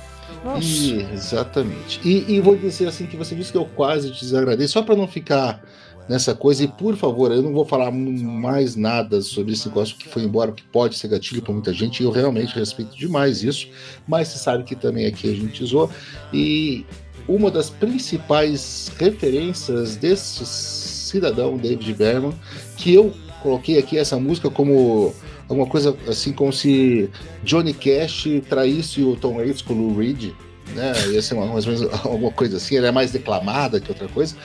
Nossa. 0.45 0.63
E, 0.63 1.01
exatamente. 1.11 1.99
E, 2.07 2.35
e, 2.35 2.39
vou 2.39 2.55
dizer 2.55 2.87
assim 2.87 3.07
que 3.07 3.17
você 3.17 3.33
disse 3.33 3.51
que 3.51 3.57
eu 3.57 3.65
quase 3.65 4.11
te 4.11 4.23
desagradei, 4.23 4.67
só 4.67 4.83
para 4.83 4.95
não 4.95 5.07
ficar 5.07 5.59
nessa 6.07 6.35
coisa. 6.35 6.63
E 6.63 6.67
por 6.67 6.95
favor, 6.95 7.31
eu 7.31 7.41
não 7.41 7.51
vou 7.51 7.65
falar 7.65 7.91
mais 7.91 8.75
nada 8.75 9.23
sobre 9.23 9.53
esse 9.53 9.67
negócio 9.67 9.97
que 9.97 10.07
foi 10.07 10.21
embora, 10.21 10.51
que 10.51 10.61
pode 10.61 10.95
ser 10.95 11.07
gatilho 11.07 11.41
para 11.41 11.51
muita 11.51 11.73
gente. 11.73 12.03
Eu 12.03 12.11
realmente 12.11 12.53
respeito 12.53 12.95
demais 12.95 13.43
isso, 13.43 13.67
mas 14.07 14.27
você 14.27 14.37
sabe 14.37 14.63
que 14.63 14.75
também 14.75 15.07
aqui 15.07 15.31
a 15.31 15.35
gente 15.35 15.63
usou. 15.63 15.89
E 16.31 16.85
uma 17.27 17.49
das 17.49 17.71
principais 17.71 18.91
referências 18.99 19.95
desse 19.95 20.45
cidadão, 20.45 21.57
David 21.57 21.91
Berman, 21.95 22.35
que 22.77 22.93
eu 22.93 23.11
coloquei 23.41 23.79
aqui 23.79 23.97
essa 23.97 24.19
música 24.19 24.47
como 24.51 25.11
alguma 25.49 25.67
coisa 25.67 25.95
assim 26.07 26.33
como 26.33 26.51
se 26.51 27.09
Johnny 27.43 27.73
Cash 27.73 28.27
traísse 28.49 29.03
o 29.03 29.15
Tom 29.15 29.35
Waits 29.35 29.61
com 29.61 29.73
o 29.73 29.77
Lou 29.77 29.97
Reed, 29.97 30.31
né? 30.73 30.93
Ia 31.11 31.21
ser 31.21 31.35
uma, 31.35 31.45
mais 31.47 31.65
ou 31.67 31.73
menos 31.73 31.93
alguma 32.05 32.31
coisa 32.31 32.57
assim, 32.57 32.77
ela 32.77 32.87
é 32.87 32.91
mais 32.91 33.11
declamada 33.11 33.79
que 33.79 33.89
outra 33.89 34.07
coisa. 34.07 34.35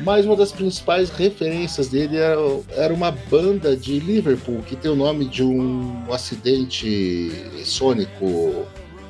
Mas 0.00 0.26
uma 0.26 0.36
das 0.36 0.50
principais 0.50 1.08
referências 1.10 1.88
dele 1.88 2.16
era, 2.16 2.40
era 2.70 2.92
uma 2.92 3.12
banda 3.12 3.76
de 3.76 4.00
Liverpool 4.00 4.60
que 4.66 4.74
tem 4.74 4.90
o 4.90 4.96
nome 4.96 5.24
de 5.24 5.42
um 5.44 6.12
acidente 6.12 7.30
sônico, 7.64 8.66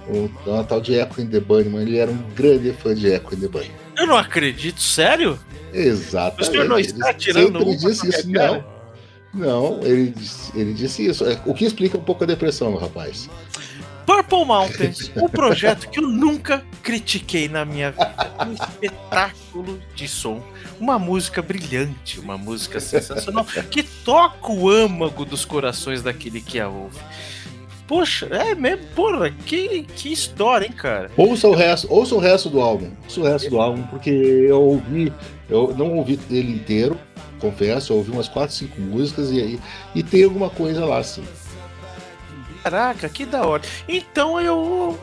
um, 0.08 0.28
uma 0.46 0.62
tal 0.62 0.82
de 0.82 0.94
Echo 0.94 1.22
in 1.22 1.26
the 1.28 1.40
Bunnyman. 1.40 1.82
Ele 1.82 1.96
era 1.96 2.10
um 2.10 2.22
grande 2.34 2.72
fã 2.72 2.94
de 2.94 3.08
Echo 3.08 3.34
in 3.34 3.40
the 3.40 3.48
Bunnyman. 3.48 3.76
Eu 3.96 4.06
não 4.06 4.16
acredito, 4.16 4.80
sério? 4.80 5.38
Exatamente. 5.72 6.42
O 6.42 6.52
senhor 6.52 6.68
não 6.68 6.78
está 6.78 7.14
tirando 7.14 7.62
ele 7.62 7.76
disse 7.76 8.08
isso, 8.08 8.28
não. 8.28 8.73
Não, 9.34 9.80
ele 9.82 10.10
disse, 10.10 10.52
ele 10.58 10.72
disse 10.72 11.06
isso. 11.06 11.24
É, 11.24 11.40
o 11.44 11.52
que 11.52 11.64
explica 11.64 11.98
um 11.98 12.02
pouco 12.02 12.24
a 12.24 12.26
depressão 12.26 12.70
do 12.72 12.78
rapaz. 12.78 13.28
Purple 14.06 14.44
Mountains, 14.44 15.10
um 15.16 15.28
projeto 15.28 15.88
que 15.88 15.98
eu 15.98 16.06
nunca 16.06 16.62
critiquei 16.82 17.48
na 17.48 17.64
minha 17.64 17.90
vida. 17.90 18.14
Um 18.46 18.52
espetáculo 18.52 19.80
de 19.94 20.06
som. 20.06 20.42
Uma 20.78 20.98
música 20.98 21.40
brilhante, 21.40 22.20
uma 22.20 22.36
música 22.36 22.80
sensacional, 22.80 23.46
que 23.70 23.82
toca 23.82 24.52
o 24.52 24.68
âmago 24.68 25.24
dos 25.24 25.44
corações 25.44 26.02
daquele 26.02 26.40
que 26.40 26.60
a 26.60 26.68
ouve. 26.68 26.98
Poxa, 27.86 28.26
é 28.30 28.54
mesmo, 28.54 28.84
porra, 28.94 29.30
que, 29.30 29.84
que 29.94 30.12
história, 30.12 30.66
hein, 30.66 30.72
cara? 30.72 31.10
Ouça 31.16 31.48
o 31.48 31.54
resto, 31.54 31.92
ouça 31.92 32.14
o 32.14 32.18
resto 32.18 32.48
do 32.48 32.60
álbum. 32.60 32.90
Ouça 33.04 33.20
o 33.20 33.24
resto 33.24 33.50
do 33.50 33.60
álbum, 33.60 33.82
porque 33.84 34.10
eu 34.10 34.60
ouvi, 34.60 35.12
eu 35.48 35.74
não 35.76 35.96
ouvi 35.96 36.18
ele 36.30 36.52
inteiro, 36.52 36.98
confesso, 37.44 37.92
eu 37.92 37.96
ouvi 37.98 38.10
umas 38.10 38.28
4, 38.28 38.54
5 38.54 38.80
músicas 38.80 39.30
e, 39.30 39.60
e 39.94 40.02
tem 40.02 40.24
alguma 40.24 40.48
coisa 40.48 40.84
lá, 40.84 40.98
assim. 40.98 41.24
Caraca, 42.62 43.08
que 43.10 43.26
da 43.26 43.46
hora. 43.46 43.62
Então 43.86 44.40
eu 44.40 44.98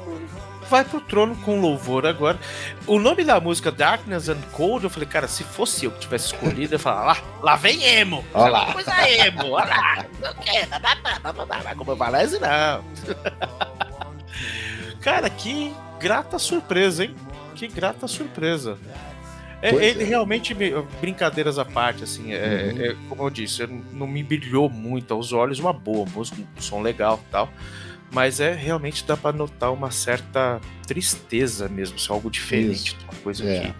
vai 0.67 0.83
pro 0.85 1.01
trono 1.01 1.35
com 1.35 1.59
louvor 1.59 2.07
agora. 2.07 2.39
O 2.87 2.97
nome 2.97 3.23
da 3.23 3.39
música 3.39 3.71
Darkness 3.71 4.29
and 4.29 4.41
Cold, 4.53 4.85
eu 4.85 4.89
falei, 4.89 5.07
cara, 5.07 5.27
se 5.27 5.43
fosse 5.43 5.85
eu 5.85 5.91
que 5.91 5.99
tivesse 5.99 6.27
escolhido, 6.27 6.75
eu 6.75 6.79
falar, 6.79 7.03
lá, 7.03 7.17
lá 7.41 7.55
vem 7.57 7.83
emo. 7.83 8.25
Olha 8.33 8.51
lá. 8.51 8.73
Coisa 8.73 9.09
emo, 9.09 9.51
olha 9.51 9.65
lá. 9.65 10.05
Não 10.21 10.33
quer, 10.35 10.67
mas 11.63 11.77
como 11.77 11.91
eu 11.91 11.97
falei, 11.97 12.27
não. 12.39 12.83
cara, 15.01 15.29
que 15.29 15.75
grata 15.99 16.39
surpresa, 16.39 17.03
hein? 17.03 17.15
Que 17.53 17.67
grata 17.67 18.07
surpresa. 18.07 18.79
É, 19.61 19.69
ele 19.69 20.03
é. 20.03 20.05
realmente, 20.05 20.55
brincadeiras 20.99 21.59
à 21.59 21.65
parte, 21.65 22.03
assim, 22.03 22.33
é, 22.33 22.71
uhum. 22.73 22.81
é, 22.81 22.95
como 23.07 23.23
eu 23.23 23.29
disse, 23.29 23.67
não 23.93 24.07
me 24.07 24.23
brilhou 24.23 24.69
muito 24.69 25.13
aos 25.13 25.31
olhos, 25.31 25.59
uma 25.59 25.71
boa 25.71 26.05
música, 26.05 26.41
um 26.41 26.61
som 26.61 26.81
legal 26.81 27.21
e 27.27 27.31
tal. 27.31 27.49
Mas 28.11 28.39
é 28.39 28.53
realmente 28.53 29.05
dá 29.05 29.15
para 29.15 29.35
notar 29.35 29.71
uma 29.71 29.91
certa 29.91 30.59
tristeza 30.85 31.69
mesmo, 31.69 31.97
se 31.97 32.09
é 32.09 32.13
algo 32.13 32.29
diferente, 32.29 32.97
uma 33.03 33.21
coisa 33.21 33.45
é. 33.45 33.59
que. 33.59 33.73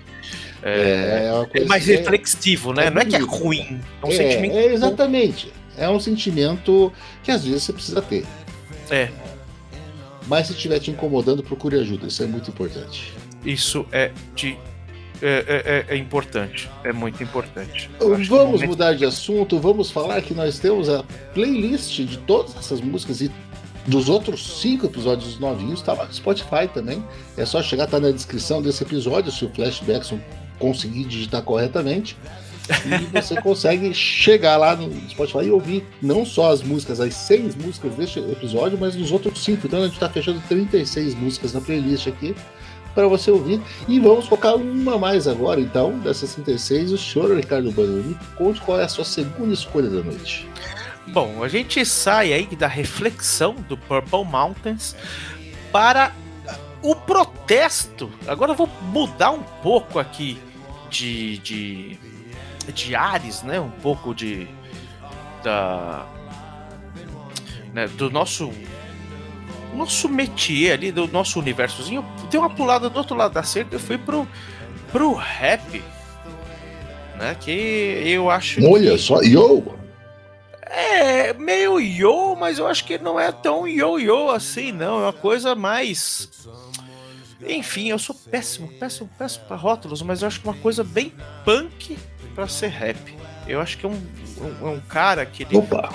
É, 0.63 1.31
é, 1.53 1.61
é 1.63 1.65
mais 1.65 1.87
reflexivo, 1.87 2.71
né? 2.71 2.91
não 2.91 3.01
é 3.01 3.05
que 3.05 3.15
é 3.15 3.19
ruim, 3.19 3.81
é 4.01 4.05
um 4.05 4.11
sentimento. 4.11 4.55
É, 4.55 4.65
exatamente. 4.67 5.51
É 5.75 5.89
um 5.89 5.99
sentimento 5.99 6.93
que 7.23 7.31
às 7.31 7.43
vezes 7.43 7.63
você 7.63 7.73
precisa 7.73 8.01
ter. 8.01 8.25
É. 8.89 9.09
Mas 10.27 10.47
se 10.47 10.53
estiver 10.53 10.79
te 10.79 10.91
incomodando, 10.91 11.41
procure 11.41 11.77
ajuda. 11.77 12.07
Isso 12.07 12.21
é 12.21 12.27
muito 12.27 12.51
importante. 12.51 13.11
Isso 13.43 13.85
é 13.91 14.11
de 14.35 14.57
é, 15.21 15.27
é, 15.27 15.85
é, 15.91 15.95
é, 15.95 15.97
importante. 15.97 16.69
É 16.83 16.91
muito 16.91 17.21
importante. 17.21 17.89
Vamos 17.99 18.27
momento... 18.27 18.67
mudar 18.67 18.93
de 18.93 19.05
assunto, 19.05 19.59
vamos 19.59 19.91
falar 19.91 20.21
que 20.21 20.33
nós 20.33 20.57
temos 20.57 20.89
a 20.89 21.03
playlist 21.33 21.99
de 22.01 22.17
todas 22.17 22.55
essas 22.57 22.81
músicas 22.81 23.21
e 23.21 23.31
dos 23.85 24.09
outros 24.09 24.61
cinco 24.61 24.85
episódios 24.85 25.39
novinhos, 25.39 25.79
está 25.79 25.93
lá 25.93 26.05
no 26.05 26.13
Spotify 26.13 26.67
também. 26.71 27.03
É 27.37 27.45
só 27.45 27.61
chegar, 27.61 27.87
tá 27.87 27.99
na 27.99 28.11
descrição 28.11 28.61
desse 28.61 28.83
episódio, 28.83 29.31
se 29.31 29.45
o 29.45 29.49
Flashbackson 29.49 30.19
conseguir 30.59 31.05
digitar 31.05 31.41
corretamente. 31.41 32.17
E 32.85 33.05
você 33.19 33.39
consegue 33.41 33.93
chegar 33.93 34.57
lá 34.57 34.75
no 34.75 34.91
Spotify 35.09 35.45
e 35.45 35.51
ouvir 35.51 35.83
não 36.01 36.25
só 36.25 36.51
as 36.51 36.61
músicas, 36.61 36.99
as 36.99 37.13
seis 37.13 37.55
músicas 37.55 37.93
deste 37.95 38.19
episódio, 38.19 38.77
mas 38.79 38.95
os 38.95 39.11
outros 39.11 39.43
cinco. 39.43 39.67
Então 39.67 39.79
a 39.79 39.85
gente 39.85 39.93
está 39.93 40.09
fechando 40.09 40.41
36 40.47 41.15
músicas 41.15 41.53
na 41.53 41.61
playlist 41.61 42.07
aqui 42.07 42.35
para 42.93 43.07
você 43.07 43.31
ouvir. 43.31 43.61
E 43.87 43.99
vamos 43.99 44.27
focar 44.27 44.55
uma 44.55 44.97
mais 44.97 45.27
agora, 45.27 45.59
então, 45.59 45.97
das 45.99 46.17
66. 46.17 46.91
O 46.91 46.97
senhor 46.97 47.35
Ricardo 47.35 47.71
Banoni, 47.71 48.17
conte 48.35 48.61
qual 48.61 48.79
é 48.79 48.83
a 48.83 48.89
sua 48.89 49.05
segunda 49.05 49.53
escolha 49.53 49.89
da 49.89 50.03
noite. 50.03 50.47
Bom, 51.07 51.43
a 51.43 51.47
gente 51.47 51.85
sai 51.85 52.31
aí 52.31 52.55
da 52.55 52.67
reflexão 52.67 53.55
do 53.67 53.77
Purple 53.77 54.23
Mountains 54.25 54.95
para 55.71 56.13
o 56.81 56.95
protesto. 56.95 58.09
Agora 58.27 58.51
eu 58.51 58.55
vou 58.55 58.69
mudar 58.83 59.31
um 59.31 59.43
pouco 59.61 59.99
aqui 59.99 60.37
de, 60.89 61.37
de, 61.39 61.99
de 62.73 62.95
ares, 62.95 63.43
né? 63.43 63.59
Um 63.59 63.69
pouco 63.69 64.13
de 64.13 64.47
da 65.43 66.05
né, 67.73 67.87
do 67.87 68.09
nosso 68.09 68.51
nosso 69.75 70.09
métier 70.09 70.73
ali, 70.73 70.91
do 70.91 71.07
nosso 71.07 71.39
universozinho, 71.39 72.05
dei 72.29 72.39
uma 72.39 72.49
pulada 72.49 72.89
do 72.89 72.97
outro 72.97 73.15
lado 73.15 73.33
da 73.33 73.43
cerca 73.43 73.75
e 73.75 73.79
fui 73.79 73.97
pro, 73.97 74.27
pro 74.91 75.13
rap. 75.13 75.83
Né? 77.17 77.35
Que 77.39 77.51
eu 78.05 78.29
acho. 78.29 78.63
Olha 78.65 78.91
que... 78.91 78.97
só, 78.97 79.21
yo! 79.21 79.63
É, 80.73 81.33
meio 81.33 81.79
yo, 81.79 82.35
mas 82.35 82.57
eu 82.57 82.65
acho 82.65 82.85
que 82.85 82.97
não 82.97 83.19
é 83.19 83.29
tão 83.31 83.67
yo-yo 83.67 84.29
assim, 84.29 84.71
não. 84.71 84.99
É 84.99 85.03
uma 85.03 85.13
coisa 85.13 85.53
mais. 85.53 86.29
Enfim, 87.45 87.89
eu 87.89 87.99
sou 87.99 88.15
péssimo, 88.15 88.67
péssimo, 88.79 89.09
péssimo 89.17 89.45
para 89.45 89.57
rótulos, 89.57 90.01
mas 90.01 90.21
eu 90.21 90.27
acho 90.27 90.39
que 90.39 90.47
uma 90.47 90.57
coisa 90.57 90.83
bem 90.83 91.11
punk 91.43 91.97
para 92.33 92.47
ser 92.47 92.69
rap. 92.69 92.97
Eu 93.47 93.59
acho 93.59 93.77
que 93.77 93.85
é 93.85 93.89
um, 93.89 94.01
um, 94.61 94.69
um 94.69 94.79
cara 94.81 95.25
que 95.25 95.43
ele. 95.43 95.57
Opa! 95.57 95.89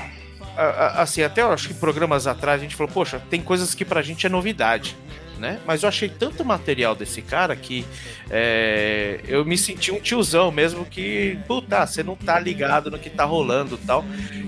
Assim, 0.95 1.23
até 1.23 1.43
eu 1.43 1.53
acho 1.53 1.69
que 1.69 1.75
programas 1.75 2.27
atrás 2.27 2.61
a 2.61 2.63
gente 2.63 2.75
falou, 2.75 2.93
poxa, 2.93 3.21
tem 3.31 3.43
coisas 3.43 3.75
que 3.75 3.85
pra 3.85 4.03
gente 4.03 4.27
é 4.27 4.29
novidade. 4.29 4.97
Né? 5.39 5.61
Mas 5.67 5.83
eu 5.83 5.89
achei 5.91 6.09
tanto 6.09 6.43
material 6.47 6.95
desse 6.95 7.21
cara 7.21 7.55
que 7.55 7.85
é, 8.31 9.21
eu 9.29 9.45
me 9.45 9.59
senti 9.59 9.93
um 9.93 10.01
tiozão 10.01 10.51
mesmo 10.51 10.87
que, 10.87 11.39
puta, 11.47 11.87
você 11.87 12.03
não 12.03 12.17
tá 12.17 12.41
ligado 12.41 12.91
no 12.91 12.99
que 12.99 13.11
tá 13.11 13.25
rolando 13.25 13.77
tal. 13.77 14.03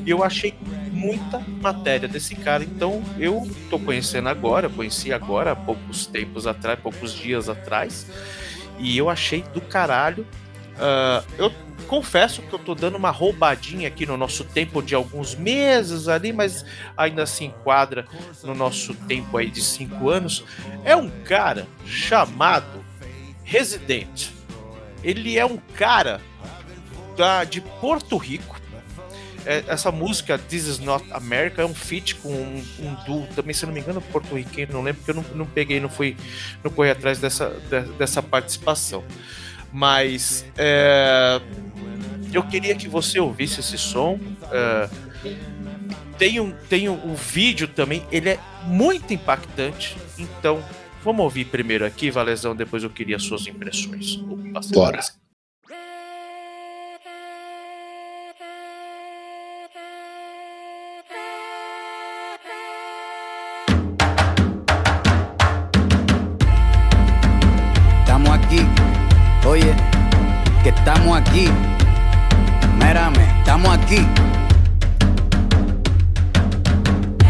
E 0.07 0.09
eu 0.09 0.25
achei 0.25 0.55
muita 0.91 1.39
matéria 1.61 2.09
desse 2.09 2.35
cara, 2.35 2.65
então 2.65 3.03
eu 3.19 3.47
tô 3.69 3.79
conhecendo 3.79 4.31
agora, 4.31 4.69
conheci 4.69 5.13
agora 5.13 5.53
há 5.53 5.57
poucos 5.57 6.07
tempos 6.07 6.47
atrás, 6.47 6.81
poucos 6.81 7.13
dias 7.13 7.51
atrás, 7.51 8.07
e 8.79 8.97
eu 8.97 9.11
achei 9.11 9.43
do 9.55 9.61
caralho. 9.61 10.27
Uh, 10.79 11.25
eu 11.39 11.53
confesso 11.89 12.43
que 12.43 12.53
eu 12.53 12.59
tô 12.59 12.75
dando 12.75 12.97
uma 12.97 13.11
roubadinha 13.11 13.89
aqui 13.89 14.05
no 14.07 14.17
nosso 14.17 14.45
tempo 14.45 14.83
de 14.83 14.95
alguns 14.95 15.35
meses 15.35 16.07
ali, 16.07 16.33
mas 16.33 16.65
ainda 16.97 17.25
se 17.27 17.45
enquadra 17.45 18.07
no 18.45 18.55
nosso 18.55 18.95
tempo 18.95 19.37
aí 19.39 19.51
de 19.51 19.63
cinco 19.63 20.11
anos. 20.11 20.45
É 20.85 20.95
um 20.95 21.09
cara 21.09 21.67
chamado 21.87 22.85
Resident. 23.43 24.29
Ele 25.03 25.39
é 25.39 25.47
um 25.47 25.57
cara 25.57 26.21
da, 27.17 27.43
de 27.45 27.61
Porto 27.61 28.17
Rico. 28.19 28.61
É, 29.47 29.65
essa 29.69 29.91
música 29.91 30.37
This 30.37 30.67
Is 30.67 30.79
Not 30.79 31.11
America 31.11 31.63
é 31.63 31.65
um 31.65 31.75
feat 31.75 32.17
com 32.17 32.29
um, 32.29 32.65
um 32.81 32.95
duo, 33.07 33.27
também 33.35 33.55
se 33.55 33.65
não 33.65 33.73
me 33.73 33.81
engano, 33.81 34.03
porto-riquenho, 34.03 34.69
não 34.73 34.83
lembro 34.83 35.01
porque 35.03 35.13
eu 35.13 35.23
não, 35.23 35.37
não 35.37 35.47
peguei, 35.47 35.81
não 35.81 35.89
fui, 35.89 36.17
não 36.63 36.71
corri 36.71 36.91
atrás 36.91 37.19
dessa, 37.19 37.49
de, 37.71 37.81
dessa 37.93 38.23
participação. 38.23 39.03
Mas 39.73 40.45
é, 40.57 41.41
Eu 42.33 42.43
queria 42.43 42.75
que 42.75 42.89
você 42.89 43.19
ouvisse 43.19 43.61
esse 43.61 43.79
som. 43.79 44.15
Uh, 44.15 45.09
tem 46.19 46.41
um, 46.41 46.53
tem 46.69 46.89
um, 46.89 47.13
um 47.13 47.15
vídeo 47.15 47.69
também, 47.69 48.05
ele 48.11 48.31
é 48.31 48.41
muito 48.65 49.15
impactante. 49.15 49.97
Então, 50.19 50.63
vamos 51.03 51.23
ouvir 51.23 51.45
primeiro 51.47 51.87
aqui, 51.87 52.11
Valezão, 52.11 52.57
depois 52.57 52.83
eu 52.83 52.91
queria 52.91 53.19
suas 53.19 53.47
impressões. 53.47 54.17
Bora. 54.73 55.01
Mírame, 72.79 73.39
estamos 73.39 73.77
aquí. 73.77 74.07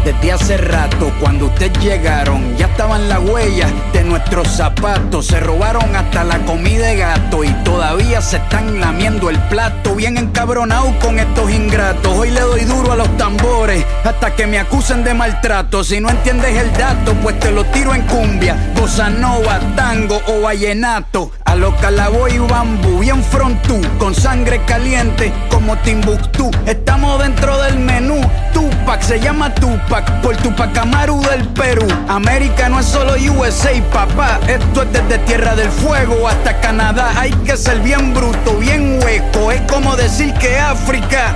Desde 0.03 0.31
hace 0.31 0.57
rato, 0.57 1.11
cuando 1.19 1.45
ustedes 1.45 1.77
llegaron, 1.83 2.55
ya 2.57 2.67
estaban 2.67 3.09
las 3.09 3.19
huellas 3.19 3.69
de 3.93 4.03
nuestros 4.03 4.47
zapatos. 4.47 5.27
Se 5.27 5.39
robaron 5.39 5.95
hasta 5.95 6.23
la 6.23 6.39
comida 6.45 6.87
de 6.87 6.95
gato 6.95 7.43
y 7.43 7.49
todavía 7.63 8.21
se 8.21 8.37
están 8.37 8.79
lamiendo 8.79 9.29
el 9.29 9.37
plato. 9.49 9.93
Bien 9.93 10.17
encabronado 10.17 10.97
con 10.99 11.19
estos 11.19 11.51
ingratos. 11.51 12.17
Hoy 12.17 12.31
le 12.31 12.39
doy 12.39 12.61
duro 12.61 12.93
a 12.93 12.95
los 12.95 13.17
tambores 13.17 13.85
hasta 14.03 14.33
que 14.35 14.47
me 14.47 14.57
acusen 14.57 15.03
de 15.03 15.13
maltrato. 15.13 15.83
Si 15.83 15.99
no 15.99 16.09
entiendes 16.09 16.57
el 16.57 16.73
dato, 16.73 17.13
pues 17.15 17.39
te 17.39 17.51
lo 17.51 17.65
tiro 17.65 17.93
en 17.93 18.01
cumbia, 18.03 18.55
bossa 18.75 19.09
nova, 19.09 19.59
tango 19.75 20.19
o 20.27 20.41
vallenato. 20.41 21.31
A 21.49 21.55
los 21.55 21.73
calaboy 21.81 22.35
y 22.35 22.37
bambú, 22.37 22.99
bien 22.99 23.23
frontú, 23.23 23.81
con 23.97 24.13
sangre 24.13 24.63
caliente 24.65 25.33
como 25.49 25.75
Timbuktu. 25.79 26.51
Estamos 26.67 27.19
dentro 27.23 27.57
del 27.63 27.79
menú. 27.79 28.21
Tupac 28.53 29.01
se 29.01 29.19
llama 29.19 29.51
Tupac 29.55 30.21
por 30.21 30.37
Tupac 30.37 30.77
Amaru 30.77 31.19
del 31.23 31.47
Perú. 31.47 31.87
América 32.07 32.69
no 32.69 32.79
es 32.79 32.85
solo 32.85 33.13
USA, 33.13 33.71
papá. 33.91 34.39
Esto 34.47 34.83
es 34.83 34.93
desde 34.93 35.17
Tierra 35.25 35.55
del 35.55 35.71
Fuego 35.71 36.27
hasta 36.27 36.61
Canadá. 36.61 37.13
Hay 37.17 37.31
que 37.31 37.57
ser 37.57 37.79
bien 37.79 38.13
bruto, 38.13 38.53
bien 38.57 38.99
hueco. 39.03 39.51
Es 39.51 39.61
como 39.61 39.95
decir 39.95 40.31
que 40.35 40.59
África 40.59 41.35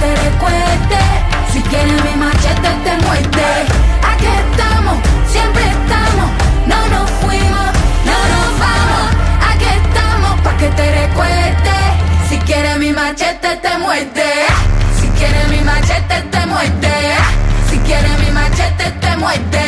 te 0.00 0.16
recuerde. 0.16 1.00
Si 1.52 1.60
quieres 1.62 2.04
mi 2.04 2.14
machete 2.16 2.70
te 2.84 2.96
muerde. 3.04 3.48
Aquí 4.10 4.26
estamos, 4.26 4.96
siempre 5.30 5.62
estamos, 5.62 6.28
no 6.66 6.80
nos 6.88 7.10
fuimos, 7.22 7.68
no 8.10 8.18
nos 8.34 8.48
vamos. 8.64 9.06
Aquí 9.50 9.66
estamos 9.82 10.40
para 10.40 10.56
que 10.56 10.68
te 10.68 11.06
recuerde. 11.06 11.76
Si 12.28 12.38
quieres 12.38 12.78
mi 12.78 12.92
machete 12.92 13.56
te 13.56 13.78
muerde. 13.78 14.30
Si 15.00 15.08
quieres 15.18 15.48
mi 15.48 15.60
machete 15.60 16.20
te 16.30 16.46
muerde. 16.46 16.96
Si 17.70 17.78
quieres 17.78 18.18
mi 18.20 18.30
machete 18.30 18.90
te 19.00 19.16
muerde. 19.16 19.67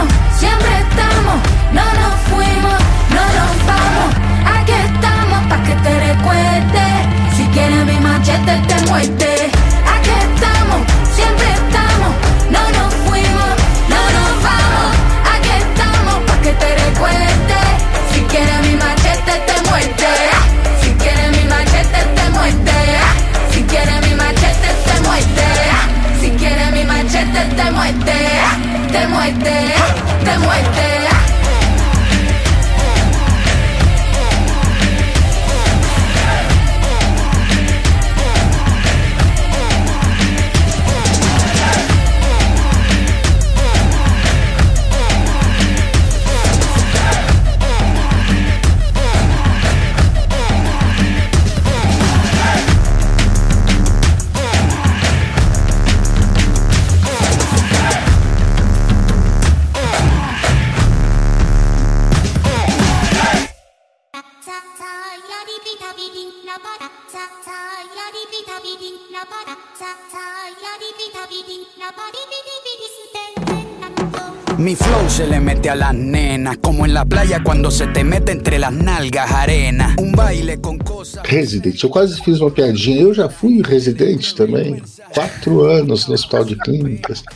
la 77.01 77.05
playa 77.05 77.41
cuando 77.43 77.71
se 77.71 77.87
te 77.87 78.03
mete 78.03 78.31
entre 78.31 78.59
las 78.59 78.71
nalgas 78.71 79.31
arena. 79.31 79.95
Un 79.97 80.11
baile 80.11 80.61
con 80.61 80.77
cosas. 80.77 81.23
Resident, 81.23 81.81
eu 81.81 81.89
quase 81.89 82.21
fiz 82.21 82.39
uma 82.39 82.51
piadinha. 82.51 83.01
Eu 83.01 83.11
já 83.11 83.27
fui 83.27 83.63
residente 83.63 84.35
também. 84.35 84.83
Quatro 85.11 85.61
anos 85.61 86.07
no 86.07 86.13
hospital 86.13 86.45
de 86.45 86.55
clínicas. 86.57 87.23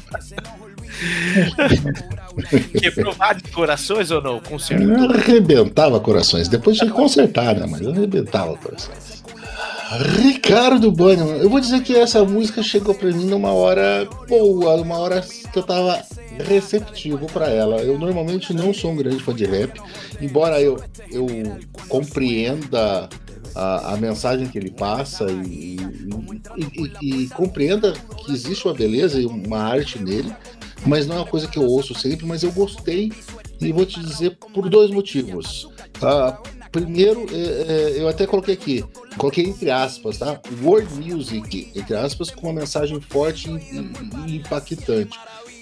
Quebrou 2.80 3.12
vários 3.14 3.50
corações 3.52 4.12
ou 4.12 4.22
não? 4.22 4.40
Consertou. 4.40 4.88
Eu 4.88 5.10
arrebentava 5.10 6.00
corações. 6.00 6.48
Depois 6.48 6.78
tinha 6.78 6.92
que 6.92 6.96
consertar, 6.96 7.56
né? 7.56 7.66
Mas 7.68 7.82
eu 7.82 7.92
arrebentava 7.92 8.56
corações. 8.58 9.24
Ricardo 10.22 10.92
Bannerman, 10.92 11.38
eu 11.38 11.50
vou 11.50 11.60
dizer 11.60 11.82
que 11.82 11.96
essa 11.96 12.24
música 12.24 12.62
chegou 12.62 12.94
pra 12.94 13.10
mim 13.10 13.26
numa 13.26 13.52
hora 13.52 14.08
boa, 14.28 14.78
numa 14.78 15.00
hora 15.00 15.22
que 15.22 15.58
eu 15.58 15.64
tava 15.64 16.04
receptivo 16.40 17.26
pra 17.28 17.50
ela. 17.50 17.78
Eu 17.82 17.98
normalmente 17.98 18.54
não 18.54 18.74
sou 18.74 18.92
um 18.92 18.96
grande 18.96 19.22
fã 19.24 19.34
de 19.34 19.46
rap, 19.46 19.80
embora 20.22 20.62
eu, 20.62 20.82
eu 21.12 21.28
compreenda 21.88 23.10
a, 23.54 23.94
a 23.94 23.98
mensagem 23.98 24.48
que 24.48 24.58
ele 24.58 24.72
passa 24.72 25.26
e, 25.32 25.78
e, 26.58 26.92
e- 27.02 27.24
e 27.24 27.28
compreenda 27.30 27.94
que 28.26 28.32
existe 28.34 28.66
uma 28.68 28.74
beleza 28.74 29.20
e 29.22 29.26
uma 29.26 29.60
arte 29.60 30.02
nele, 30.02 30.34
mas 30.86 31.08
não 31.08 31.16
é 31.16 31.20
uma 31.20 31.26
coisa 31.28 31.48
que 31.48 31.58
eu 31.58 31.64
ouço 31.64 31.94
sempre, 31.96 32.26
mas 32.26 32.44
eu 32.44 32.52
gostei 32.52 33.12
e 33.62 33.72
vou 33.72 33.86
te 33.86 34.00
dizer 34.00 34.38
por 34.54 34.70
dois 34.70 34.92
motivos. 34.92 35.68
Ah, 36.02 36.38
primeiro, 36.72 37.26
é, 37.32 37.38
é, 37.38 38.02
eu 38.02 38.08
até 38.10 38.28
coloquei 38.28 38.54
aqui, 38.54 38.84
coloquei 39.18 39.46
entre 39.46 39.72
aspas, 39.72 40.18
tá? 40.18 40.40
World 40.62 40.94
Music, 40.96 41.72
entre 41.74 41.96
aspas, 41.96 42.30
com 42.30 42.48
uma 42.50 42.60
mensagem 42.60 43.00
forte 43.00 43.50
e, 43.50 44.30
e 44.30 44.36
impactante. 44.36 45.18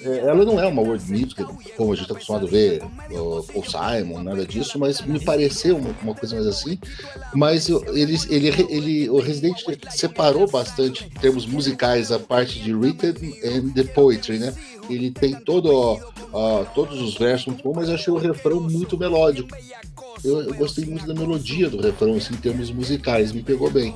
É, 0.05 0.17
ela 0.19 0.43
não 0.43 0.59
é 0.59 0.67
uma 0.67 0.81
world 0.81 1.09
music, 1.09 1.43
como 1.77 1.93
a 1.93 1.95
gente 1.95 2.03
está 2.03 2.13
acostumado 2.13 2.47
a 2.47 2.49
ver, 2.49 2.83
o 3.11 3.43
Paul 3.43 3.63
Simon, 3.63 4.23
nada 4.23 4.45
disso, 4.45 4.77
mas 4.77 5.01
me 5.01 5.19
pareceu 5.19 5.77
uma, 5.77 5.95
uma 6.01 6.13
coisa 6.13 6.35
mais 6.35 6.47
assim. 6.47 6.77
Mas 7.33 7.69
ele, 7.69 8.17
ele, 8.29 8.65
ele, 8.69 9.09
o 9.09 9.19
Resident 9.19 9.57
separou 9.91 10.49
bastante 10.49 11.05
em 11.05 11.19
termos 11.19 11.45
musicais 11.45 12.11
a 12.11 12.19
parte 12.19 12.59
de 12.59 12.73
written 12.73 13.13
and 13.43 13.73
the 13.73 13.83
poetry, 13.83 14.39
né? 14.39 14.53
Ele 14.89 15.11
tem 15.11 15.33
todo, 15.35 15.97
todos 16.75 17.01
os 17.01 17.15
versos 17.15 17.53
mas 17.73 17.87
eu 17.87 17.95
achei 17.95 18.11
o 18.11 18.17
refrão 18.17 18.59
muito 18.59 18.97
melódico. 18.97 19.49
Eu, 20.23 20.41
eu 20.41 20.53
gostei 20.55 20.85
muito 20.85 21.05
da 21.05 21.13
melodia 21.13 21.69
do 21.69 21.81
refrão, 21.81 22.15
assim, 22.15 22.33
em 22.33 22.37
termos 22.37 22.71
musicais, 22.71 23.31
me 23.31 23.41
pegou 23.41 23.69
bem. 23.69 23.95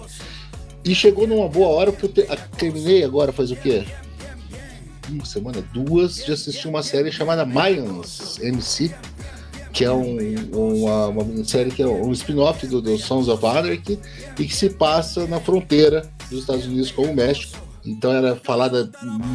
E 0.86 0.96
chegou 0.96 1.28
numa 1.28 1.50
boa 1.50 1.68
hora, 1.68 1.92
porque 1.92 2.22
eu 2.22 2.26
te, 2.26 2.42
terminei 2.58 3.04
agora 3.04 3.34
faz 3.34 3.52
o 3.52 3.56
quê? 3.56 3.84
Uma 5.10 5.26
semana, 5.26 5.64
duas, 5.74 6.16
de 6.18 6.32
assistir 6.32 6.68
uma 6.68 6.84
série 6.84 7.12
chamada 7.12 7.46
Mayans 7.46 8.40
MC, 8.42 8.94
que 9.74 9.86
é 9.86 9.92
um, 9.92 10.18
uma, 10.52 11.08
uma 11.08 11.44
série 11.46 11.72
que 11.72 11.82
é 11.82 11.88
um 11.88 12.12
spin-off 12.12 12.66
do, 12.68 12.82
do 12.82 12.98
Sons 12.98 13.28
of 13.28 13.46
Anarchy 13.46 14.00
e 14.40 14.46
que 14.46 14.56
se 14.56 14.72
passa 14.72 15.28
na 15.28 15.40
fronteira 15.40 16.10
dos 16.30 16.42
Estados 16.42 16.66
Unidos 16.66 16.92
com 16.92 17.04
o 17.04 17.16
México. 17.16 17.68
Então 17.86 18.12
era 18.12 18.36
falada 18.36 18.90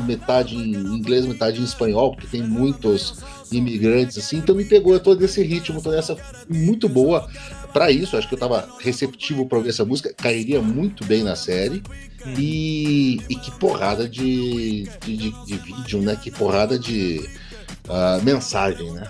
metade 0.06 0.54
em 0.54 0.74
inglês, 0.74 1.24
metade 1.24 1.60
em 1.60 1.64
espanhol, 1.64 2.12
porque 2.14 2.26
tem 2.26 2.42
muitos 2.42 3.22
imigrantes 3.50 4.18
assim. 4.18 4.38
Então 4.38 4.54
me 4.54 4.64
pegou 4.64 4.98
todo 5.00 5.24
esse 5.24 5.42
ritmo, 5.42 5.80
toda 5.80 5.98
essa 5.98 6.16
muito 6.48 6.88
boa 6.88 7.26
para 7.72 7.90
isso. 7.90 8.16
Acho 8.16 8.28
que 8.28 8.34
eu 8.34 8.36
estava 8.36 8.68
receptivo 8.80 9.46
para 9.46 9.56
ouvir 9.56 9.70
essa 9.70 9.84
música, 9.84 10.12
cairia 10.14 10.60
muito 10.60 11.04
bem 11.04 11.22
na 11.22 11.34
série. 11.34 11.82
E, 12.26 13.20
e, 13.28 13.36
que 13.36 13.50
porrada 13.52 14.08
de, 14.08 14.84
de, 15.00 15.16
de, 15.16 15.30
de, 15.30 15.56
vídeo, 15.58 16.00
né? 16.00 16.16
Que 16.20 16.30
porrada 16.30 16.78
de 16.78 17.28
uh, 17.88 18.22
mensagem, 18.22 18.92
né? 18.92 19.08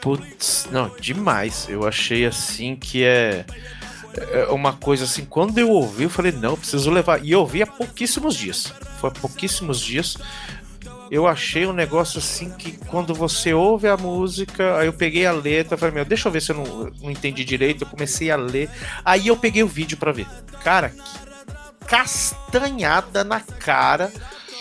Putz, 0.00 0.68
não, 0.70 0.90
demais. 1.00 1.66
Eu 1.68 1.86
achei 1.86 2.26
assim 2.26 2.76
que 2.76 3.04
é, 3.04 3.44
é 4.32 4.44
uma 4.50 4.74
coisa 4.74 5.04
assim. 5.04 5.24
Quando 5.24 5.58
eu 5.58 5.70
ouvi, 5.70 6.04
eu 6.04 6.10
falei, 6.10 6.32
não, 6.32 6.56
preciso 6.56 6.90
levar. 6.90 7.24
E 7.24 7.32
eu 7.32 7.40
ouvi 7.40 7.62
há 7.62 7.66
pouquíssimos 7.66 8.36
dias. 8.36 8.72
Foi 9.00 9.10
há 9.10 9.12
pouquíssimos 9.12 9.80
dias. 9.80 10.18
Eu 11.10 11.26
achei 11.26 11.66
um 11.66 11.72
negócio 11.74 12.18
assim 12.18 12.50
que 12.50 12.72
quando 12.86 13.14
você 13.14 13.52
ouve 13.52 13.86
a 13.86 13.96
música, 13.98 14.78
aí 14.78 14.86
eu 14.86 14.94
peguei 14.94 15.26
a 15.26 15.32
letra, 15.32 15.76
falei, 15.76 15.94
meu, 15.94 16.04
deixa 16.06 16.26
eu 16.26 16.32
ver 16.32 16.40
se 16.40 16.52
eu 16.52 16.56
não, 16.56 16.90
não 17.02 17.10
entendi 17.10 17.44
direito. 17.44 17.84
Eu 17.84 17.88
comecei 17.88 18.30
a 18.30 18.36
ler. 18.36 18.70
Aí 19.04 19.28
eu 19.28 19.36
peguei 19.36 19.62
o 19.62 19.68
vídeo 19.68 19.96
para 19.96 20.10
ver. 20.10 20.26
Cara, 20.64 20.88
que 20.88 21.31
castanhada 21.92 23.22
na 23.22 23.38
cara, 23.38 24.10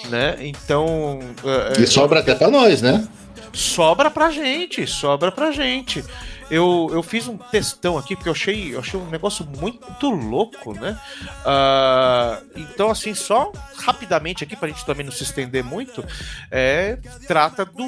né? 0.10 0.36
Então. 0.42 1.20
Uh, 1.42 1.82
e 1.82 1.88
sobra 1.88 2.20
até 2.20 2.36
pra 2.36 2.52
nós, 2.52 2.82
né? 2.82 3.08
Sobra 3.54 4.12
pra 4.12 4.30
gente, 4.32 4.86
sobra 4.86 5.32
pra 5.32 5.50
gente. 5.52 6.04
Eu, 6.52 6.90
eu 6.92 7.02
fiz 7.02 7.30
um 7.30 7.38
testão 7.38 7.98
aqui, 7.98 8.14
porque 8.14 8.28
eu 8.28 8.34
achei, 8.34 8.76
eu 8.76 8.80
achei 8.80 9.00
um 9.00 9.10
negócio 9.10 9.48
muito 9.58 10.10
louco, 10.10 10.74
né? 10.74 11.00
Uh, 11.46 12.46
então, 12.58 12.92
assim, 12.92 13.16
só 13.16 13.54
rapidamente 13.78 14.44
aqui, 14.44 14.58
pra 14.58 14.68
gente 14.68 14.86
também 14.86 15.06
não 15.06 15.14
se 15.14 15.24
estender 15.24 15.64
muito, 15.64 16.04
é, 16.52 16.98
trata 17.26 17.64
do 17.64 17.86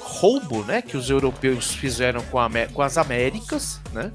roubo, 0.00 0.64
né? 0.64 0.80
Que 0.80 0.96
os 0.96 1.10
europeus 1.10 1.72
fizeram 1.72 2.22
com, 2.22 2.38
a, 2.38 2.48
com 2.72 2.80
as 2.80 2.96
Américas, 2.96 3.82
né? 3.92 4.10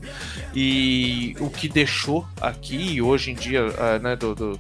E 0.52 1.36
o 1.40 1.52
que 1.52 1.70
deixou 1.70 2.28
aqui, 2.42 3.00
hoje 3.00 3.30
em 3.30 3.36
dia, 3.36 3.68
uh, 3.68 4.02
né, 4.02 4.16
do, 4.16 4.34
do, 4.34 4.60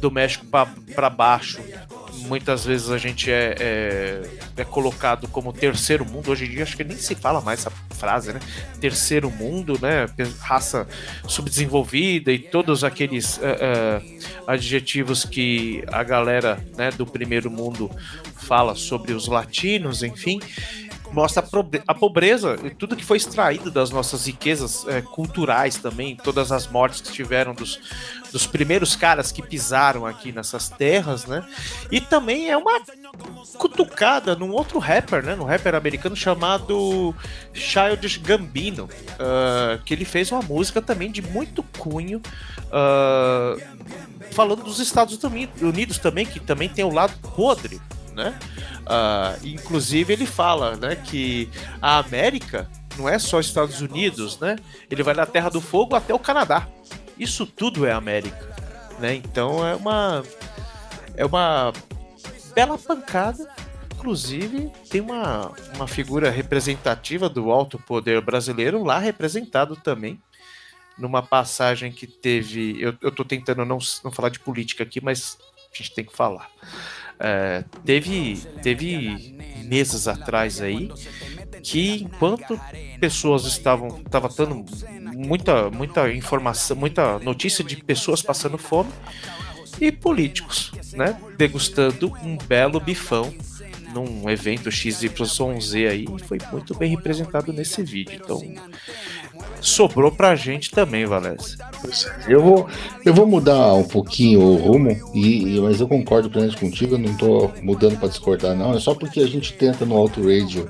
do 0.00 0.10
México 0.10 0.46
para 0.46 1.10
baixo, 1.10 1.60
muitas 2.26 2.64
vezes 2.64 2.90
a 2.90 2.98
gente 2.98 3.30
é, 3.30 3.54
é, 3.58 4.22
é, 4.56 4.64
colocado 4.64 5.28
como 5.28 5.52
terceiro 5.52 6.04
mundo. 6.04 6.30
Hoje 6.30 6.44
em 6.44 6.50
dia 6.50 6.62
acho 6.62 6.76
que 6.76 6.84
nem 6.84 6.96
se 6.96 7.14
fala 7.14 7.40
mais 7.40 7.60
essa 7.60 7.70
frase, 7.90 8.32
né? 8.32 8.40
Terceiro 8.80 9.30
mundo, 9.30 9.78
né? 9.80 10.06
Raça 10.40 10.86
subdesenvolvida 11.26 12.32
e 12.32 12.38
todos 12.38 12.84
aqueles 12.84 13.36
uh, 13.38 13.40
uh, 13.40 14.18
adjetivos 14.46 15.24
que 15.24 15.84
a 15.88 16.02
galera 16.02 16.62
né, 16.76 16.90
do 16.90 17.06
primeiro 17.06 17.50
mundo 17.50 17.90
fala 18.36 18.74
sobre 18.74 19.12
os 19.12 19.26
latinos, 19.28 20.02
enfim 20.02 20.40
mostra 21.12 21.44
a 21.86 21.94
pobreza 21.94 22.56
e 22.62 22.70
tudo 22.70 22.96
que 22.96 23.04
foi 23.04 23.16
extraído 23.16 23.70
das 23.70 23.90
nossas 23.90 24.26
riquezas 24.26 24.86
é, 24.88 25.00
culturais 25.00 25.76
também, 25.76 26.16
todas 26.16 26.52
as 26.52 26.66
mortes 26.66 27.00
que 27.00 27.12
tiveram 27.12 27.54
dos, 27.54 27.80
dos 28.32 28.46
primeiros 28.46 28.94
caras 28.94 29.32
que 29.32 29.42
pisaram 29.42 30.06
aqui 30.06 30.32
nessas 30.32 30.68
terras, 30.68 31.24
né? 31.24 31.46
E 31.90 32.00
também 32.00 32.50
é 32.50 32.56
uma 32.56 32.80
cutucada 33.56 34.34
num 34.36 34.52
outro 34.52 34.78
rapper, 34.78 35.24
né? 35.24 35.34
Num 35.34 35.44
rapper 35.44 35.74
americano 35.74 36.14
chamado 36.14 37.14
Childish 37.52 38.18
Gambino, 38.18 38.84
uh, 38.84 39.82
que 39.84 39.94
ele 39.94 40.04
fez 40.04 40.30
uma 40.30 40.42
música 40.42 40.80
também 40.80 41.10
de 41.10 41.22
muito 41.22 41.62
cunho, 41.78 42.20
uh, 42.66 43.60
falando 44.32 44.62
dos 44.62 44.78
Estados 44.78 45.18
Unidos 45.60 45.98
também, 45.98 46.26
que 46.26 46.40
também 46.40 46.68
tem 46.68 46.84
o 46.84 46.92
lado 46.92 47.14
podre, 47.34 47.80
né? 48.18 48.38
Uh, 48.80 49.46
inclusive 49.46 50.12
ele 50.12 50.26
fala, 50.26 50.76
né, 50.76 50.96
que 50.96 51.48
a 51.80 51.98
América 51.98 52.68
não 52.98 53.08
é 53.08 53.18
só 53.18 53.38
Estados 53.38 53.80
Unidos, 53.80 54.38
né? 54.40 54.56
Ele 54.90 55.04
vai 55.04 55.14
da 55.14 55.24
Terra 55.24 55.48
do 55.48 55.60
Fogo 55.60 55.94
até 55.94 56.12
o 56.12 56.18
Canadá. 56.18 56.66
Isso 57.16 57.46
tudo 57.46 57.86
é 57.86 57.92
América, 57.92 58.54
né? 58.98 59.14
Então 59.14 59.64
é 59.66 59.76
uma 59.76 60.24
é 61.16 61.24
uma 61.24 61.72
bela 62.54 62.76
pancada. 62.76 63.48
Inclusive 63.94 64.70
tem 64.90 65.00
uma, 65.00 65.52
uma 65.74 65.86
figura 65.88 66.30
representativa 66.30 67.28
do 67.28 67.50
alto 67.50 67.78
poder 67.78 68.20
brasileiro 68.20 68.82
lá 68.84 68.98
representado 68.98 69.74
também 69.76 70.20
numa 70.96 71.22
passagem 71.22 71.92
que 71.92 72.06
teve. 72.06 72.80
Eu, 72.80 72.94
eu 73.00 73.12
tô 73.12 73.24
tentando 73.24 73.64
não, 73.64 73.78
não 74.02 74.10
falar 74.10 74.28
de 74.28 74.40
política 74.40 74.82
aqui, 74.82 75.00
mas 75.00 75.38
a 75.72 75.76
gente 75.76 75.94
tem 75.94 76.04
que 76.04 76.16
falar. 76.16 76.50
É, 77.20 77.64
teve, 77.84 78.36
teve 78.62 79.36
meses 79.64 80.06
atrás 80.06 80.60
aí 80.60 80.90
que 81.62 82.02
enquanto 82.02 82.58
pessoas 83.00 83.44
estavam 83.44 84.00
estavam 84.04 84.30
dando 84.36 84.64
muita 85.14 85.70
muita 85.70 86.10
informação, 86.12 86.76
muita 86.76 87.18
notícia 87.18 87.64
de 87.64 87.76
pessoas 87.76 88.22
passando 88.22 88.56
fome 88.56 88.90
e 89.80 89.92
políticos, 89.92 90.72
né, 90.94 91.18
degustando 91.36 92.12
um 92.22 92.36
belo 92.36 92.80
bifão 92.80 93.32
num 93.92 94.28
evento 94.28 94.70
XYZ 94.70 95.74
aí, 95.90 96.06
foi 96.26 96.38
muito 96.52 96.76
bem 96.76 96.90
representado 96.90 97.52
nesse 97.52 97.82
vídeo. 97.82 98.20
Então, 98.22 98.42
sobrou 99.60 100.10
pra 100.10 100.34
gente 100.34 100.70
também, 100.70 101.06
Valécia. 101.06 101.58
Eu 102.26 102.42
vou, 102.42 102.68
eu 103.04 103.14
vou 103.14 103.26
mudar 103.26 103.74
um 103.74 103.84
pouquinho 103.84 104.40
o 104.40 104.56
rumo, 104.56 104.90
e, 105.14 105.60
mas 105.60 105.80
eu 105.80 105.88
concordo 105.88 106.30
plenamente 106.30 106.60
contigo, 106.60 106.94
eu 106.94 106.98
não 106.98 107.16
tô 107.16 107.50
mudando 107.62 107.98
para 107.98 108.08
discordar, 108.08 108.56
não. 108.56 108.74
É 108.74 108.80
só 108.80 108.94
porque 108.94 109.20
a 109.20 109.26
gente 109.26 109.52
tenta 109.52 109.84
no 109.84 109.96
Auto 109.96 110.20
Radio 110.22 110.68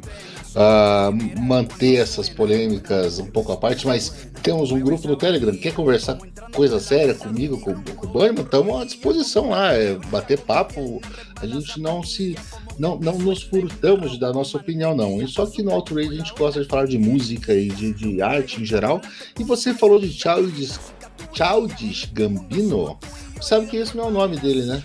uh, 0.55 1.41
manter 1.41 1.97
essas 1.97 2.29
polêmicas 2.29 3.19
um 3.19 3.27
pouco 3.27 3.53
à 3.53 3.57
parte, 3.57 3.87
mas 3.87 4.29
temos 4.43 4.71
um 4.71 4.81
grupo 4.81 5.07
no 5.09 5.17
Telegram, 5.17 5.57
quer 5.57 5.73
conversar 5.75 6.19
coisa 6.53 6.81
séria 6.81 7.15
comigo, 7.15 7.61
com, 7.61 7.75
com 7.75 8.07
o 8.07 8.11
Banho, 8.11 8.41
estamos 8.41 8.81
à 8.81 8.85
disposição 8.85 9.51
lá, 9.51 9.73
é 9.73 9.95
bater 10.11 10.39
papo, 10.41 11.01
a 11.41 11.47
gente 11.47 11.81
não 11.81 12.03
se 12.03 12.37
não, 12.79 12.99
não 12.99 13.19
nos 13.19 13.43
furtamos 13.43 14.13
de 14.13 14.21
dar 14.21 14.33
nossa 14.33 14.57
opinião, 14.57 14.95
não. 14.95 15.21
E 15.21 15.27
só 15.27 15.45
que 15.47 15.63
no 15.63 15.73
Outrage 15.73 16.09
a 16.09 16.17
gente 16.17 16.35
gosta 16.35 16.63
de 16.63 16.69
falar 16.69 16.87
de 16.87 16.97
música 16.97 17.53
e 17.53 17.69
de, 17.69 17.93
de 17.93 18.23
arte 18.23 18.63
em 18.63 18.65
geral. 18.65 19.01
E 19.39 19.43
você 19.43 19.75
falou 19.75 19.99
de 19.99 20.13
Childish, 20.13 20.79
Childish 21.33 22.09
Gambino. 22.13 22.97
Sabe 23.41 23.67
que 23.67 23.77
esse 23.77 23.97
não 23.97 24.05
é 24.05 24.07
o 24.09 24.11
nome 24.11 24.37
dele, 24.37 24.63
né? 24.63 24.83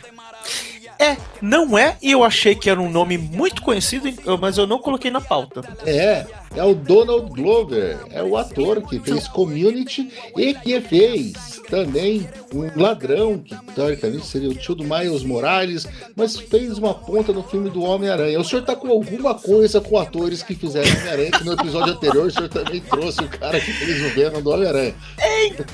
É, 1.03 1.17
não 1.41 1.77
é, 1.77 1.97
e 2.01 2.11
eu 2.11 2.23
achei 2.23 2.55
que 2.55 2.69
era 2.69 2.79
um 2.79 2.89
nome 2.89 3.17
muito 3.17 3.61
conhecido, 3.61 4.07
mas 4.39 4.57
eu 4.57 4.65
não 4.65 4.79
coloquei 4.79 5.11
na 5.11 5.19
pauta. 5.19 5.61
É, 5.85 6.25
é 6.55 6.63
o 6.63 6.73
Donald 6.75 7.29
Glover, 7.31 7.97
é 8.11 8.21
o 8.23 8.37
ator 8.37 8.81
que 8.87 8.99
fez 8.99 9.27
Community 9.27 10.11
e 10.37 10.53
que 10.53 10.79
fez 10.81 11.61
também 11.69 12.27
um 12.53 12.79
ladrão, 12.79 13.39
que 13.39 13.55
teoricamente 13.73 14.25
seria 14.25 14.49
o 14.49 14.55
tio 14.55 14.75
do 14.75 14.83
Miles 14.83 15.23
Morales, 15.23 15.87
mas 16.15 16.37
fez 16.37 16.77
uma 16.77 16.93
ponta 16.93 17.33
no 17.33 17.43
filme 17.43 17.69
do 17.69 17.81
Homem-Aranha. 17.81 18.39
O 18.39 18.43
senhor 18.43 18.63
tá 18.63 18.75
com 18.75 18.89
alguma 18.89 19.33
coisa 19.33 19.81
com 19.81 19.97
atores 19.97 20.43
que 20.43 20.53
fizeram 20.53 20.89
Homem-Aranha, 20.91 21.31
que 21.31 21.43
no 21.43 21.53
episódio 21.53 21.93
anterior 21.93 22.27
o 22.27 22.31
senhor 22.31 22.49
também 22.49 22.81
trouxe 22.81 23.23
o 23.23 23.29
cara 23.29 23.59
que 23.59 23.73
fez 23.73 24.05
o 24.05 24.09
Venom 24.13 24.41
do 24.41 24.51
Homem-Aranha. 24.51 24.93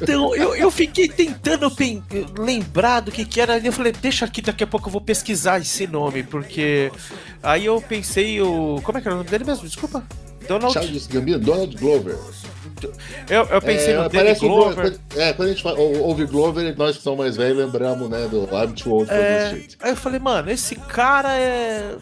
Então, 0.02 0.36
eu, 0.36 0.56
eu 0.56 0.72
fiquei 0.72 1.08
tentando 1.08 1.70
lembrar 2.38 3.02
do 3.02 3.12
que 3.12 3.26
que 3.26 3.42
era, 3.42 3.58
e 3.58 3.66
eu 3.66 3.74
falei, 3.74 3.92
deixa 3.92 4.26
aqui, 4.26 4.42
daqui 4.42 4.64
a 4.64 4.68
pouco 4.68 4.88
eu 4.88 4.92
vou 4.94 5.02
pesquisar 5.02 5.60
esse 5.60 5.86
nome, 5.86 6.24
porque 6.24 6.92
aí 7.44 7.66
eu 7.66 7.82
pensei 7.82 8.42
o. 8.42 8.80
Como 8.84 8.98
é 8.98 9.02
que 9.02 9.08
era 9.08 9.16
o 9.16 9.18
nome 9.20 9.30
dele 9.30 9.44
mesmo? 9.44 9.68
Desculpa. 9.68 10.04
Donald. 10.50 10.74
Charles 10.74 11.08
Gambino, 11.08 11.40
Donald 11.40 11.76
Glover. 11.78 12.18
Eu, 13.30 13.44
eu 13.46 13.62
pensei 13.62 13.94
É, 13.94 13.98
no 13.98 14.04
Danny 14.04 14.16
parece 14.16 14.46
o 14.46 14.50
Glover. 14.50 14.98
É, 15.16 15.34
quando 15.34 15.48
a 15.50 15.52
gente 15.52 15.64
fala- 15.64 15.78
ou- 15.80 16.02
ouve 16.04 16.26
Glover, 16.26 16.76
nós 16.78 16.98
que 16.98 17.04
somos 17.04 17.20
mais 17.20 17.36
velhos 17.38 17.58
lembramos, 17.58 18.10
né, 18.10 18.28
do 18.28 18.44
I'm 18.46 18.72
Too 18.74 18.94
Old 18.94 19.08
for 19.10 19.16
This 19.18 19.26
É, 19.26 19.50
Shit. 19.56 19.78
aí 19.82 19.92
eu 19.92 19.96
falei, 19.98 20.20
mano, 20.20 20.50
esse 20.52 20.76
cara 20.76 21.38
é. 21.38 21.96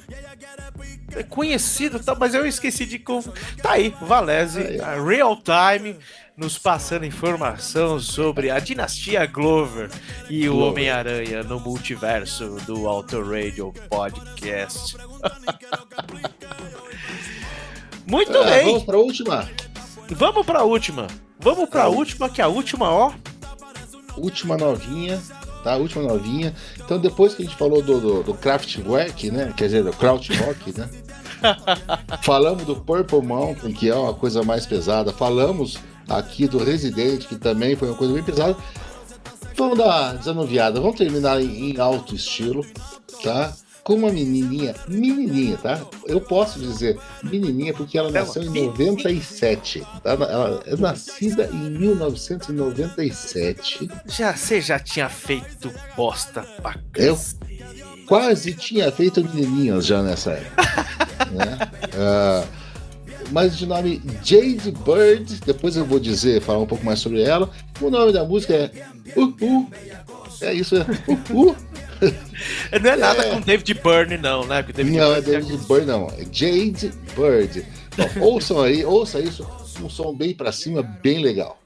É 1.16 1.24
conhecido, 1.24 2.00
tá, 2.00 2.14
mas 2.16 2.34
eu 2.36 2.46
esqueci 2.46 2.86
de. 2.86 3.00
Tá 3.00 3.72
aí, 3.72 3.94
Valese, 4.02 4.60
Real 5.08 5.36
Time, 5.38 5.96
nos 6.36 6.58
passando 6.60 7.06
informação 7.06 8.00
sobre 8.00 8.52
a 8.52 8.60
dinastia 8.60 9.26
Glover 9.26 9.90
e 10.30 10.48
o 10.48 10.54
Glover. 10.54 10.72
Homem-Aranha 10.72 11.44
no 11.44 11.60
multiverso 11.60 12.58
do 12.68 12.88
Auto 12.88 13.22
Radio 13.24 13.74
Podcast. 13.90 14.96
Muito 18.10 18.38
Ah, 18.38 18.44
bem, 18.46 18.66
vamos 18.66 18.84
pra 18.84 18.98
última. 18.98 19.50
vamos 20.12 20.46
pra 20.46 20.64
última. 20.64 21.08
Vamos 21.40 21.70
pra 21.70 21.82
Tá. 21.84 21.88
última, 21.90 22.30
que 22.30 22.42
a 22.42 22.48
última, 22.48 22.90
ó. 22.90 23.12
Última 24.18 24.58
novinha, 24.58 25.22
tá? 25.64 25.76
Última 25.76 26.04
novinha. 26.04 26.54
Então, 26.78 26.98
depois 27.00 27.36
que 27.36 27.44
a 27.44 27.46
gente 27.46 27.58
falou 27.58 27.82
do, 27.82 28.00
do, 28.00 28.24
do 28.24 28.34
Kraftwerk, 28.34 29.30
né? 29.30 29.54
Quer 29.56 29.66
dizer, 29.66 29.84
do 29.84 29.92
Krautrock, 29.94 30.78
né? 30.78 30.90
Falamos 32.24 32.64
do 32.66 32.76
Purple 32.76 33.22
Mountain, 33.22 33.72
que 33.74 33.88
é 33.90 33.94
uma 33.96 34.14
coisa 34.14 34.42
mais 34.42 34.66
pesada. 34.66 35.14
Falamos 35.14 35.78
aqui 36.10 36.48
do 36.48 36.58
Resident, 36.58 37.26
que 37.28 37.36
também 37.36 37.76
foi 37.76 37.90
uma 37.90 37.98
coisa 37.98 38.14
bem 38.14 38.24
pesada. 38.24 38.56
Vamos 39.56 39.78
dar 39.78 39.86
uma 39.86 40.14
desanuviada. 40.16 40.80
Vamos 40.82 40.98
terminar 40.98 41.40
em, 41.42 41.72
em 41.72 41.80
alto 41.80 42.16
estilo, 42.16 42.66
tá? 43.24 43.54
Com 43.88 43.96
uma 43.96 44.12
menininha, 44.12 44.76
menininha, 44.86 45.56
tá? 45.56 45.80
Eu 46.06 46.20
posso 46.20 46.60
dizer 46.60 47.00
menininha 47.24 47.74
porque 47.74 47.98
ela 47.98 48.12
nasceu 48.12 48.44
em 48.44 48.50
menininha. 48.50 48.92
97, 48.92 49.80
tá? 50.04 50.12
Ela 50.12 50.62
é 50.66 50.76
nascida 50.76 51.50
em 51.54 51.70
1997. 51.70 53.90
Já, 54.08 54.36
você 54.36 54.60
já 54.60 54.78
tinha 54.78 55.08
feito 55.08 55.74
bosta 55.96 56.42
pra 56.62 56.76
Eu? 56.98 57.18
quase 58.08 58.54
tinha 58.56 58.92
feito 58.92 59.24
menininhas 59.24 59.86
já 59.86 60.04
nessa 60.04 60.32
época. 60.32 60.64
né? 61.32 61.58
Ah, 61.98 62.44
mas 63.32 63.58
de 63.58 63.66
nome 63.66 64.02
Jade 64.22 64.74
Bird, 64.86 65.40
depois 65.46 65.78
eu 65.78 65.86
vou 65.86 65.98
dizer, 65.98 66.42
falar 66.42 66.60
um 66.60 66.68
pouco 66.68 66.84
mais 66.84 67.00
sobre 67.00 67.22
ela. 67.22 67.50
O 67.80 67.90
nome 67.90 68.12
da 68.12 68.26
música 68.26 68.54
é 68.54 68.70
Uh 69.16 69.34
Uh. 69.42 69.66
É 70.42 70.54
isso, 70.54 70.76
é 70.76 70.82
Uh 71.08 71.18
Uh. 71.52 71.56
Não 72.82 72.92
é 72.92 72.96
nada 72.96 73.26
É. 73.26 73.30
com 73.34 73.42
David 73.42 73.74
Byrne, 73.76 74.18
não, 74.18 74.46
né? 74.46 74.62
Porque 74.62 74.74
David 74.74 74.98
Não, 74.98 75.16
é 75.16 75.22
Byrne 75.22 75.46
David 75.48 75.68
Bird, 75.68 75.86
não. 75.86 76.08
É 76.08 76.24
Jade 76.32 76.92
Bird. 77.16 77.66
Bom, 77.96 78.10
ouçam 78.26 78.62
aí, 78.62 78.86
ouça 78.86 79.20
isso. 79.20 79.48
Um 79.82 79.90
som 79.90 80.16
bem 80.16 80.34
pra 80.34 80.52
cima, 80.52 80.82
bem 80.84 81.20
legal. 81.22 81.60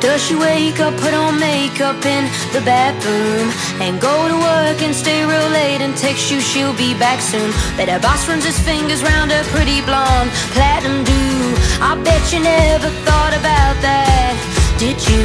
Does 0.00 0.24
she 0.24 0.34
wake 0.34 0.80
up, 0.80 0.96
put 0.96 1.12
on 1.12 1.38
makeup 1.38 2.04
in 2.06 2.24
the 2.56 2.62
bathroom 2.64 3.52
And 3.84 4.00
go 4.00 4.28
to 4.28 4.34
work 4.34 4.80
and 4.80 4.94
stay 4.94 5.24
real 5.26 5.48
late 5.50 5.82
and 5.82 5.94
text 5.94 6.30
you 6.30 6.40
she'll 6.40 6.72
be 6.72 6.94
back 6.94 7.20
soon? 7.20 7.52
Bet 7.76 7.90
her 7.90 8.00
boss 8.00 8.26
runs 8.26 8.46
his 8.46 8.58
fingers 8.58 9.02
round 9.02 9.30
her 9.30 9.44
pretty 9.52 9.82
blonde 9.82 10.30
platinum 10.56 11.04
do. 11.04 11.22
I 11.84 12.00
bet 12.02 12.32
you 12.32 12.40
never 12.40 12.88
thought 13.04 13.36
about 13.36 13.76
that, 13.84 14.34
did 14.78 14.96
you? 15.04 15.24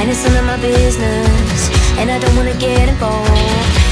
And 0.00 0.10
it's 0.10 0.22
none 0.28 0.36
of 0.36 0.44
my 0.44 0.60
business 0.60 1.70
And 1.96 2.10
I 2.10 2.18
don't 2.18 2.36
wanna 2.36 2.56
get 2.60 2.90
involved 2.90 3.30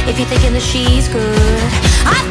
If 0.04 0.18
you're 0.18 0.28
thinking 0.28 0.52
that 0.52 0.62
she's 0.62 1.08
good. 1.08 1.60
I 2.04 2.27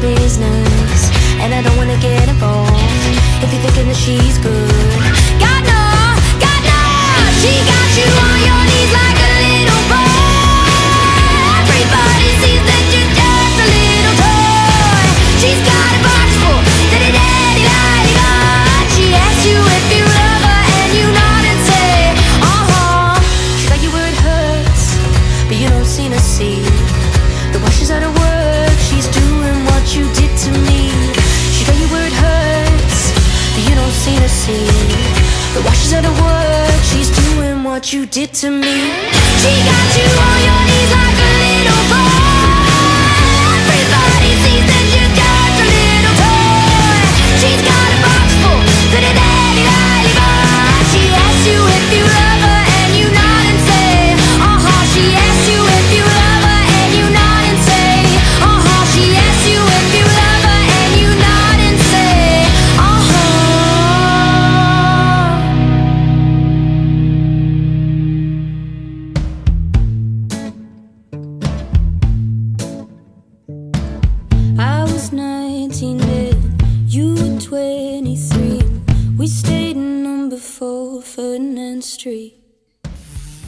business. 0.00 1.10
And 1.42 1.54
I 1.54 1.62
don't 1.62 1.76
wanna 1.76 1.98
get 1.98 2.28
involved 2.28 2.70
if 3.42 3.52
you're 3.52 3.62
thinking 3.62 3.88
that 3.88 3.96
she's 3.96 4.38
good. 4.38 4.59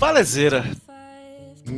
Falezeira. 0.03 0.67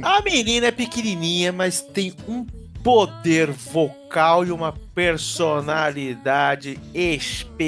A 0.00 0.22
menina 0.22 0.68
é 0.68 0.70
pequenininha, 0.70 1.52
mas 1.52 1.82
tem 1.82 2.14
um 2.26 2.46
poder 2.82 3.50
vocal 3.50 4.46
e 4.46 4.50
uma 4.50 4.72
personalidade 4.94 6.80
espetacular. 6.94 7.60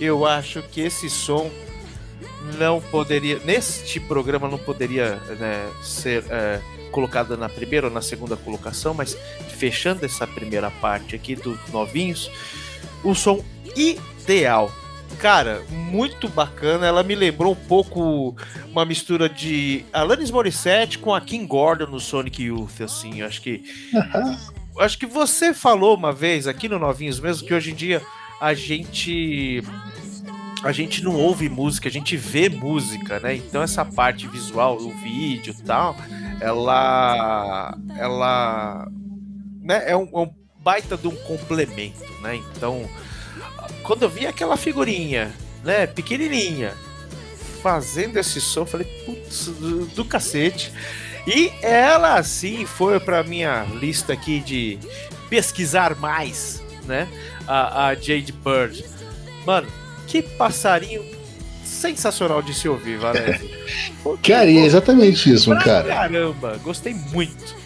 Eu 0.00 0.24
acho 0.24 0.62
que 0.62 0.80
esse 0.80 1.10
som 1.10 1.50
não 2.56 2.80
poderia, 2.80 3.38
neste 3.40 4.00
programa 4.00 4.48
não 4.48 4.56
poderia 4.56 5.16
né, 5.38 5.70
ser 5.82 6.24
é, 6.30 6.58
colocado 6.90 7.36
na 7.36 7.50
primeira 7.50 7.88
ou 7.88 7.92
na 7.92 8.00
segunda 8.00 8.34
colocação, 8.34 8.94
mas 8.94 9.14
fechando 9.58 10.06
essa 10.06 10.26
primeira 10.26 10.70
parte 10.70 11.14
aqui 11.14 11.36
dos 11.36 11.58
novinhos, 11.70 12.30
o 13.04 13.14
som 13.14 13.44
ideal. 13.76 14.72
Cara, 15.18 15.62
muito 15.70 16.28
bacana. 16.28 16.86
Ela 16.86 17.02
me 17.02 17.14
lembrou 17.14 17.52
um 17.52 17.56
pouco 17.68 18.36
uma 18.70 18.84
mistura 18.84 19.28
de 19.28 19.84
Alanis 19.92 20.30
Morissette 20.30 20.98
com 20.98 21.14
a 21.14 21.20
Kim 21.20 21.46
Gordon 21.46 21.86
no 21.86 22.00
Sonic 22.00 22.42
Youth, 22.42 22.80
assim. 22.80 23.20
Eu 23.20 23.26
acho 23.26 23.40
que 23.40 23.62
acho 24.78 24.98
que 24.98 25.06
você 25.06 25.52
falou 25.52 25.96
uma 25.96 26.12
vez 26.12 26.46
aqui 26.46 26.68
no 26.68 26.78
Novinhos 26.78 27.20
mesmo 27.20 27.46
que 27.46 27.54
hoje 27.54 27.72
em 27.72 27.74
dia 27.74 28.02
a 28.40 28.54
gente 28.54 29.62
a 30.64 30.72
gente 30.72 31.02
não 31.02 31.16
ouve 31.16 31.48
música, 31.48 31.88
a 31.88 31.92
gente 31.92 32.16
vê 32.16 32.48
música, 32.48 33.20
né? 33.20 33.36
Então 33.36 33.62
essa 33.62 33.84
parte 33.84 34.26
visual, 34.28 34.76
o 34.76 34.90
vídeo 34.98 35.54
e 35.58 35.62
tal, 35.62 35.96
ela 36.40 37.76
ela 37.96 38.88
né, 39.60 39.84
é 39.86 39.96
um, 39.96 40.08
é 40.12 40.18
um 40.18 40.34
baita 40.58 40.96
de 40.96 41.08
um 41.08 41.16
complemento, 41.16 42.04
né? 42.20 42.36
Então 42.36 42.88
quando 43.82 44.02
eu 44.02 44.08
vi 44.08 44.26
aquela 44.26 44.56
figurinha, 44.56 45.32
né, 45.64 45.86
pequenininha, 45.86 46.74
fazendo 47.62 48.18
esse 48.18 48.40
som, 48.40 48.60
eu 48.60 48.66
falei, 48.66 48.86
putz, 49.04 49.46
do, 49.46 49.86
do 49.86 50.04
cacete. 50.04 50.72
E 51.26 51.52
ela, 51.62 52.14
assim, 52.14 52.66
foi 52.66 52.98
pra 52.98 53.22
minha 53.22 53.64
lista 53.80 54.12
aqui 54.12 54.40
de 54.40 54.78
pesquisar 55.30 55.94
mais, 55.96 56.60
né? 56.84 57.06
A, 57.46 57.86
a 57.86 57.94
Jade 57.94 58.32
Bird. 58.32 58.84
Mano, 59.46 59.68
que 60.08 60.20
passarinho 60.20 61.04
sensacional 61.64 62.42
de 62.42 62.52
se 62.52 62.68
ouvir, 62.68 62.98
Valério. 62.98 63.48
Cara, 64.22 64.50
é 64.50 64.64
exatamente 64.64 65.32
isso, 65.32 65.50
Pra 65.50 65.62
cara. 65.62 65.88
Caramba, 65.88 66.60
gostei 66.62 66.94
muito. 66.94 67.61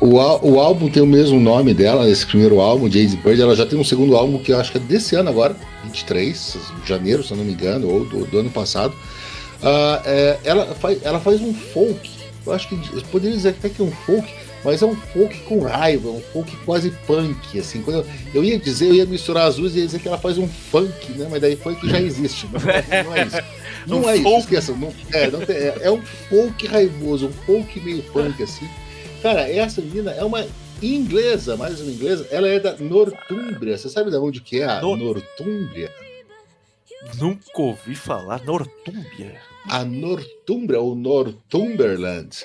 O, 0.00 0.08
o 0.16 0.60
álbum 0.60 0.90
tem 0.90 1.02
o 1.02 1.06
mesmo 1.06 1.40
nome 1.40 1.72
dela, 1.72 2.08
esse 2.08 2.26
primeiro 2.26 2.60
álbum, 2.60 2.84
Jade 2.90 3.16
Bird. 3.16 3.40
Ela 3.40 3.56
já 3.56 3.64
tem 3.64 3.78
um 3.78 3.84
segundo 3.84 4.14
álbum 4.16 4.38
que 4.38 4.52
eu 4.52 4.58
acho 4.60 4.70
que 4.70 4.78
é 4.78 4.80
desse 4.80 5.16
ano 5.16 5.30
agora, 5.30 5.56
23, 5.84 6.56
janeiro, 6.84 7.24
se 7.24 7.30
eu 7.32 7.36
não 7.38 7.44
me 7.44 7.52
engano, 7.52 7.88
ou 7.88 8.04
do, 8.04 8.26
do 8.26 8.38
ano 8.38 8.50
passado. 8.50 8.94
Ah, 9.62 10.02
é, 10.04 10.38
ela, 10.44 10.66
faz, 10.74 10.98
ela 11.02 11.18
faz 11.18 11.40
um 11.40 11.54
folk. 11.54 12.10
Eu 12.46 12.52
acho 12.52 12.68
que 12.68 12.74
eu 12.74 13.02
poderia 13.10 13.34
dizer 13.36 13.48
até 13.50 13.68
que 13.70 13.80
é 13.80 13.84
um 13.84 13.90
folk, 13.90 14.30
mas 14.62 14.82
é 14.82 14.86
um 14.86 14.94
folk 14.94 15.34
com 15.40 15.60
raiva, 15.60 16.10
um 16.10 16.20
folk 16.32 16.54
quase 16.66 16.90
punk. 17.06 17.58
Assim, 17.58 17.80
quando 17.80 17.96
eu, 18.00 18.06
eu 18.34 18.44
ia 18.44 18.58
dizer, 18.58 18.88
eu 18.88 18.94
ia 18.94 19.06
misturar 19.06 19.48
as 19.48 19.56
duas 19.56 19.74
e 19.74 19.78
ia 19.78 19.86
dizer 19.86 19.98
que 19.98 20.06
ela 20.08 20.18
faz 20.18 20.36
um 20.36 20.46
funk, 20.46 21.12
né? 21.12 21.26
Mas 21.30 21.40
daí 21.40 21.56
funk 21.56 21.88
já 21.88 21.98
existe. 22.00 22.46
Não, 22.52 22.70
é- 22.70 23.02
não 23.02 23.14
é 23.16 23.24
isso. 23.24 23.36
Não 23.86 24.00
Um 24.04 24.08
é 24.10 24.14
isso, 24.16 24.22
folk. 24.24 24.40
esqueça. 24.40 24.72
Não, 24.72 24.92
é, 25.12 25.30
não 25.30 25.40
tem- 25.40 25.56
é, 25.56 25.78
é 25.84 25.90
um 25.90 26.02
folk 26.28 26.66
raivoso, 26.66 27.28
um 27.28 27.32
folk 27.46 27.80
meio 27.80 28.02
punk 28.12 28.42
assim. 28.42 28.66
Cara, 29.26 29.50
essa 29.50 29.82
menina 29.82 30.12
é 30.12 30.22
uma 30.22 30.46
inglesa, 30.80 31.56
mais 31.56 31.80
uma 31.80 31.90
inglesa. 31.90 32.28
Ela 32.30 32.46
é 32.46 32.60
da 32.60 32.76
Nortúmbria. 32.76 33.76
Você 33.76 33.88
sabe 33.88 34.08
de 34.08 34.16
onde 34.16 34.40
que 34.40 34.60
é 34.60 34.64
a 34.66 34.80
Nor- 34.80 34.96
Nortúmbria? 34.96 35.92
Nunca 37.18 37.42
ouvi 37.60 37.96
falar 37.96 38.44
Nortúmbia. 38.44 39.40
A 39.68 39.84
Nortúmbria, 39.84 40.80
ou 40.80 40.94
Northumberland, 40.94 42.44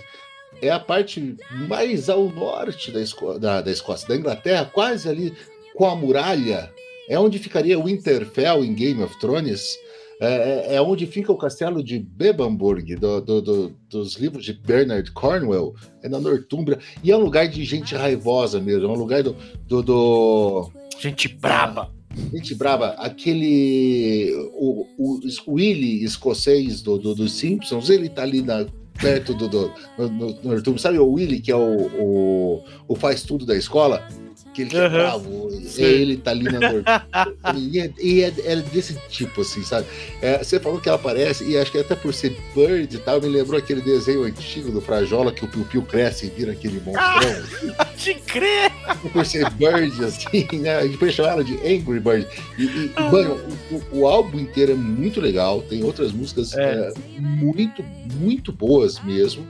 é 0.59 0.71
a 0.71 0.79
parte 0.79 1.35
mais 1.67 2.09
ao 2.09 2.27
norte 2.29 2.89
da, 2.89 2.99
Esco- 2.99 3.37
da, 3.37 3.61
da 3.61 3.69
Escócia, 3.69 4.07
da 4.07 4.15
Inglaterra, 4.15 4.65
quase 4.65 5.07
ali 5.07 5.35
com 5.75 5.85
a 5.85 5.95
muralha. 5.95 6.73
É 7.07 7.19
onde 7.19 7.37
ficaria 7.37 7.79
Winterfell 7.79 8.65
em 8.65 8.73
Game 8.73 9.03
of 9.03 9.19
Thrones. 9.19 9.77
É, 10.23 10.73
é- 10.73 10.75
é 10.75 10.81
onde 10.81 11.07
fica 11.07 11.31
o 11.31 11.37
castelo 11.37 11.83
de 11.83 11.97
Bebamburg, 11.97 12.95
do- 12.95 13.19
do- 13.21 13.41
do- 13.41 13.71
dos 13.89 14.15
livros 14.17 14.45
de 14.45 14.53
Bernard 14.53 15.11
Cornwell. 15.11 15.73
É 16.03 16.07
na 16.07 16.19
Nortúmbria. 16.19 16.77
E 17.03 17.11
é 17.11 17.17
um 17.17 17.21
lugar 17.21 17.47
de 17.47 17.63
gente 17.65 17.95
raivosa 17.95 18.59
mesmo. 18.61 18.85
É 18.85 18.87
um 18.87 18.93
lugar 18.95 19.23
do- 19.23 19.35
do- 19.67 19.81
do 19.81 20.71
Gente 20.99 21.27
braba. 21.27 21.89
Gente 22.31 22.53
brava, 22.53 22.89
aquele. 22.99 24.31
O, 24.53 24.85
o, 24.97 25.19
o 25.47 25.53
Willy 25.53 26.03
escocês 26.03 26.81
do, 26.81 26.97
do, 26.97 27.15
dos 27.15 27.33
Simpsons, 27.33 27.89
ele 27.89 28.09
tá 28.09 28.21
ali 28.23 28.41
na, 28.41 28.65
perto 28.99 29.33
do. 29.33 29.47
do 29.47 29.71
no, 29.97 30.09
no, 30.09 30.61
no. 30.61 30.77
Sabe 30.77 30.99
o 30.99 31.13
Willy, 31.13 31.39
que 31.39 31.51
é 31.51 31.55
o, 31.55 31.87
o, 31.99 32.63
o 32.87 32.95
faz 32.95 33.23
tudo 33.23 33.45
da 33.45 33.55
escola? 33.55 34.07
Que 34.53 34.63
ele 34.63 34.69
que 34.71 34.77
é 34.77 34.89
bravo, 34.89 35.49
ele 35.77 36.17
tá 36.17 36.31
ali 36.31 36.43
na 36.43 36.59
e 37.57 37.79
é, 37.79 37.93
e 38.01 38.21
é- 38.21 38.33
é 38.43 38.55
desse 38.57 38.95
tipo, 39.07 39.41
assim, 39.41 39.63
sabe? 39.63 39.87
É, 40.21 40.43
você 40.43 40.59
falou 40.59 40.79
que 40.81 40.89
ela 40.89 40.97
aparece, 40.97 41.45
e 41.45 41.57
acho 41.57 41.71
que 41.71 41.77
até 41.77 41.95
por 41.95 42.13
ser 42.13 42.35
Bird 42.53 42.93
e 42.93 42.99
tal, 42.99 43.21
me 43.21 43.29
lembrou 43.29 43.57
aquele 43.57 43.79
desenho 43.81 44.23
antigo 44.23 44.69
do 44.69 44.81
Frajola, 44.81 45.31
que 45.31 45.45
o 45.45 45.47
Piu 45.47 45.63
Piu 45.63 45.81
cresce 45.83 46.25
e 46.25 46.29
vira 46.29 46.51
aquele 46.51 46.81
monstrão 46.81 47.31
De 47.97 48.13
crer! 48.15 48.71
por 49.13 49.25
ser 49.25 49.49
Bird, 49.51 50.03
assim, 50.03 50.45
né? 50.59 50.75
A 50.79 50.85
gente 50.85 50.97
pode 50.97 51.13
chamar 51.13 51.29
ela 51.33 51.43
de 51.45 51.53
Angry 51.59 51.99
Bird. 52.01 52.27
E, 52.57 52.63
e, 52.63 52.91
mano, 53.09 53.39
o, 53.91 53.99
o- 53.99 54.07
álbum 54.07 54.37
inteiro 54.39 54.73
é 54.73 54.75
muito 54.75 55.21
legal, 55.21 55.61
tem 55.61 55.81
outras 55.83 56.11
músicas 56.11 56.53
É. 56.57 56.89
é, 56.89 56.93
muito, 57.17 57.81
muito 58.19 58.51
boas 58.51 58.99
mesmo. 59.01 59.45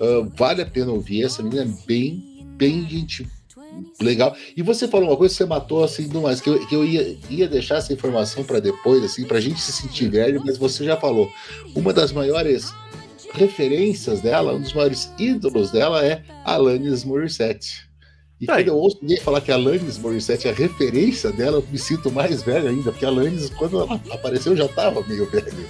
Ah, 0.00 0.26
vale 0.36 0.62
a 0.62 0.66
pena 0.66 0.90
ouvir, 0.90 1.22
essa 1.24 1.40
menina 1.40 1.62
é 1.62 1.86
bem, 1.86 2.20
bem 2.56 2.84
gente 2.88 3.28
legal. 4.00 4.36
E 4.56 4.62
você 4.62 4.88
falou 4.88 5.08
uma 5.08 5.16
coisa 5.16 5.32
que 5.32 5.38
você 5.38 5.46
matou 5.46 5.84
assim, 5.84 6.08
do 6.08 6.22
mais, 6.22 6.40
que 6.40 6.50
eu, 6.50 6.66
que 6.66 6.74
eu 6.74 6.84
ia, 6.84 7.16
ia 7.28 7.48
deixar 7.48 7.76
essa 7.76 7.92
informação 7.92 8.44
para 8.44 8.60
depois, 8.60 9.02
assim, 9.04 9.24
pra 9.24 9.40
gente 9.40 9.60
se 9.60 9.72
sentir 9.72 10.08
velho, 10.10 10.42
mas 10.44 10.58
você 10.58 10.84
já 10.84 10.96
falou. 10.96 11.30
Uma 11.74 11.92
das 11.92 12.12
maiores 12.12 12.72
referências 13.32 14.20
dela, 14.20 14.54
um 14.54 14.60
dos 14.60 14.72
maiores 14.72 15.12
ídolos 15.18 15.70
dela 15.70 16.04
é 16.04 16.22
Alanis 16.44 17.04
Morissette. 17.04 17.88
E 18.40 18.50
Aí. 18.50 18.64
quando 18.64 18.68
eu 18.68 18.76
ouço 18.76 18.98
alguém 19.02 19.18
falar 19.18 19.40
que 19.42 19.52
a 19.52 19.54
Alanis 19.54 19.98
Morissette 19.98 20.48
é 20.48 20.50
a 20.50 20.54
referência 20.54 21.30
dela, 21.30 21.58
eu 21.58 21.66
me 21.70 21.78
sinto 21.78 22.10
mais 22.10 22.42
velho 22.42 22.68
ainda, 22.68 22.90
porque 22.90 23.04
a 23.04 23.08
Alanis, 23.08 23.50
quando 23.50 23.80
ela 23.80 24.00
apareceu, 24.10 24.56
já 24.56 24.66
tava 24.66 25.02
meio 25.06 25.28
velho. 25.30 25.68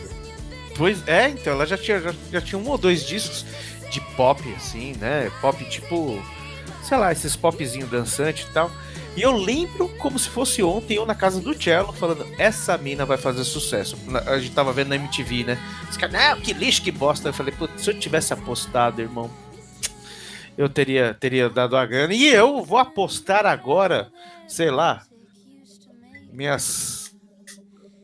Pois 0.76 1.06
é, 1.06 1.30
então 1.30 1.52
ela 1.52 1.66
já 1.66 1.76
tinha, 1.76 2.00
já, 2.00 2.14
já 2.32 2.40
tinha 2.40 2.58
um 2.58 2.68
ou 2.68 2.78
dois 2.78 3.04
discos 3.04 3.44
de 3.90 4.00
pop, 4.16 4.40
assim, 4.56 4.94
né? 5.00 5.30
Pop 5.40 5.62
tipo, 5.64 6.22
sei 6.82 6.98
lá, 6.98 7.12
esses 7.12 7.36
popzinho 7.36 7.86
dançante 7.86 8.46
e 8.48 8.52
tal. 8.52 8.70
E 9.16 9.22
eu 9.22 9.32
lembro 9.32 9.88
como 9.98 10.18
se 10.18 10.28
fosse 10.28 10.62
ontem 10.62 10.94
eu 10.96 11.04
na 11.04 11.14
casa 11.14 11.40
do 11.40 11.54
Cello 11.60 11.92
falando: 11.92 12.26
essa 12.38 12.78
mina 12.78 13.04
vai 13.04 13.18
fazer 13.18 13.44
sucesso. 13.44 13.96
A 14.26 14.38
gente 14.38 14.54
tava 14.54 14.72
vendo 14.72 14.88
na 14.88 14.96
MTV, 14.96 15.44
né? 15.44 15.58
Os 15.90 15.96
caras, 15.96 16.40
que 16.40 16.52
lixo, 16.52 16.82
que 16.82 16.92
bosta. 16.92 17.28
Eu 17.28 17.32
falei: 17.32 17.52
putz, 17.52 17.82
se 17.82 17.90
eu 17.90 17.98
tivesse 17.98 18.32
apostado, 18.32 19.00
irmão, 19.00 19.30
eu 20.56 20.68
teria, 20.68 21.12
teria 21.18 21.48
dado 21.50 21.76
a 21.76 21.84
grana. 21.84 22.14
E 22.14 22.26
eu 22.28 22.62
vou 22.62 22.78
apostar 22.78 23.46
agora, 23.46 24.10
sei 24.46 24.70
lá, 24.70 25.02
minhas. 26.32 27.14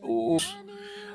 os- 0.01 0.55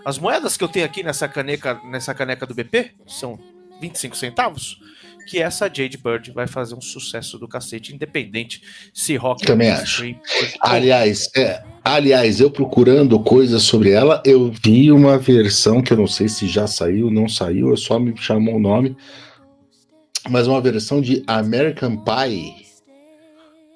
as 0.05 0.19
moedas 0.19 0.57
que 0.57 0.65
eu 0.65 0.69
tenho 0.69 0.85
aqui 0.87 1.03
nessa 1.03 1.29
caneca, 1.29 1.81
nessa 1.85 2.13
caneca 2.15 2.45
do 2.47 2.55
BP 2.55 2.93
são 3.07 3.39
25 3.81 4.17
centavos. 4.17 4.81
Que 5.29 5.39
essa 5.41 5.67
Jade 5.73 5.97
Bird 5.97 6.31
vai 6.33 6.47
fazer 6.47 6.75
um 6.75 6.81
sucesso 6.81 7.39
do 7.39 7.49
cacete, 7.49 7.95
independente 7.95 8.63
se 8.93 9.17
rock 9.17 9.45
Também 9.47 9.71
mainstream 9.73 10.15
ou- 10.15 10.49
Aliás, 10.61 11.29
é, 11.37 11.63
aliás, 11.85 12.41
eu 12.41 12.51
procurando 12.51 13.19
coisas 13.21 13.63
sobre 13.63 13.91
ela, 13.91 14.23
eu 14.27 14.51
vi 14.65 14.91
uma 14.93 15.17
versão 15.19 15.81
que 15.83 15.93
eu 15.93 15.97
não 15.97 16.07
sei 16.07 16.29
se 16.29 16.47
já 16.47 16.67
saiu, 16.67 17.11
não 17.11 17.29
saiu, 17.29 17.71
eu 17.71 17.77
só 17.77 17.99
me 17.99 18.17
chamou 18.17 18.57
o 18.57 18.61
nome, 18.61 18.97
mas 20.29 20.47
uma 20.47 20.61
versão 20.61 21.01
de 21.01 21.23
American 21.27 21.97
Pie 21.97 22.63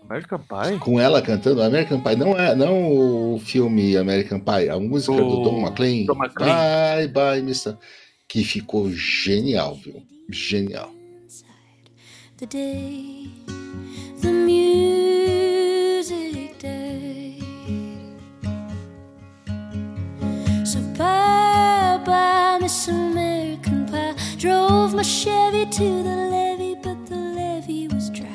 American 0.09 0.39
Pie? 0.39 0.79
com 0.79 1.01
ela 1.01 1.21
cantando. 1.21 1.61
American 1.63 2.01
Pie 2.01 2.15
não 2.15 2.39
é 2.39 2.55
não 2.55 3.35
o 3.35 3.41
filme 3.41 3.97
American 3.97 4.39
Pie, 4.39 4.69
a 4.71 4.79
música 4.79 5.13
O 5.13 5.17
do 5.17 5.43
Don 5.43 5.61
McLean. 5.67 6.05
Don 6.07 6.15
McLean. 6.15 6.47
Bye 6.55 7.09
bye, 7.09 7.39
Mr. 7.41 7.77
Que 8.29 8.45
ficou 8.45 8.89
genial, 8.93 9.75
viu? 9.75 10.01
Genial. 10.31 10.93
The 12.39 12.47
day 12.47 13.27
the 14.19 14.31
music 14.31 15.79
died. 16.59 17.43
So 20.67 20.81
bye 20.99 21.99
bye, 22.05 22.59
Miss 22.61 22.89
American 22.89 23.87
Pie. 23.87 24.15
Drove 24.37 24.95
my 24.95 25.03
Chevy 25.03 25.65
to 25.65 26.03
the 26.03 26.17
levee, 26.33 26.77
but 26.83 27.07
the 27.07 27.17
levee 27.17 27.89
was 27.89 28.11
dry. 28.11 28.29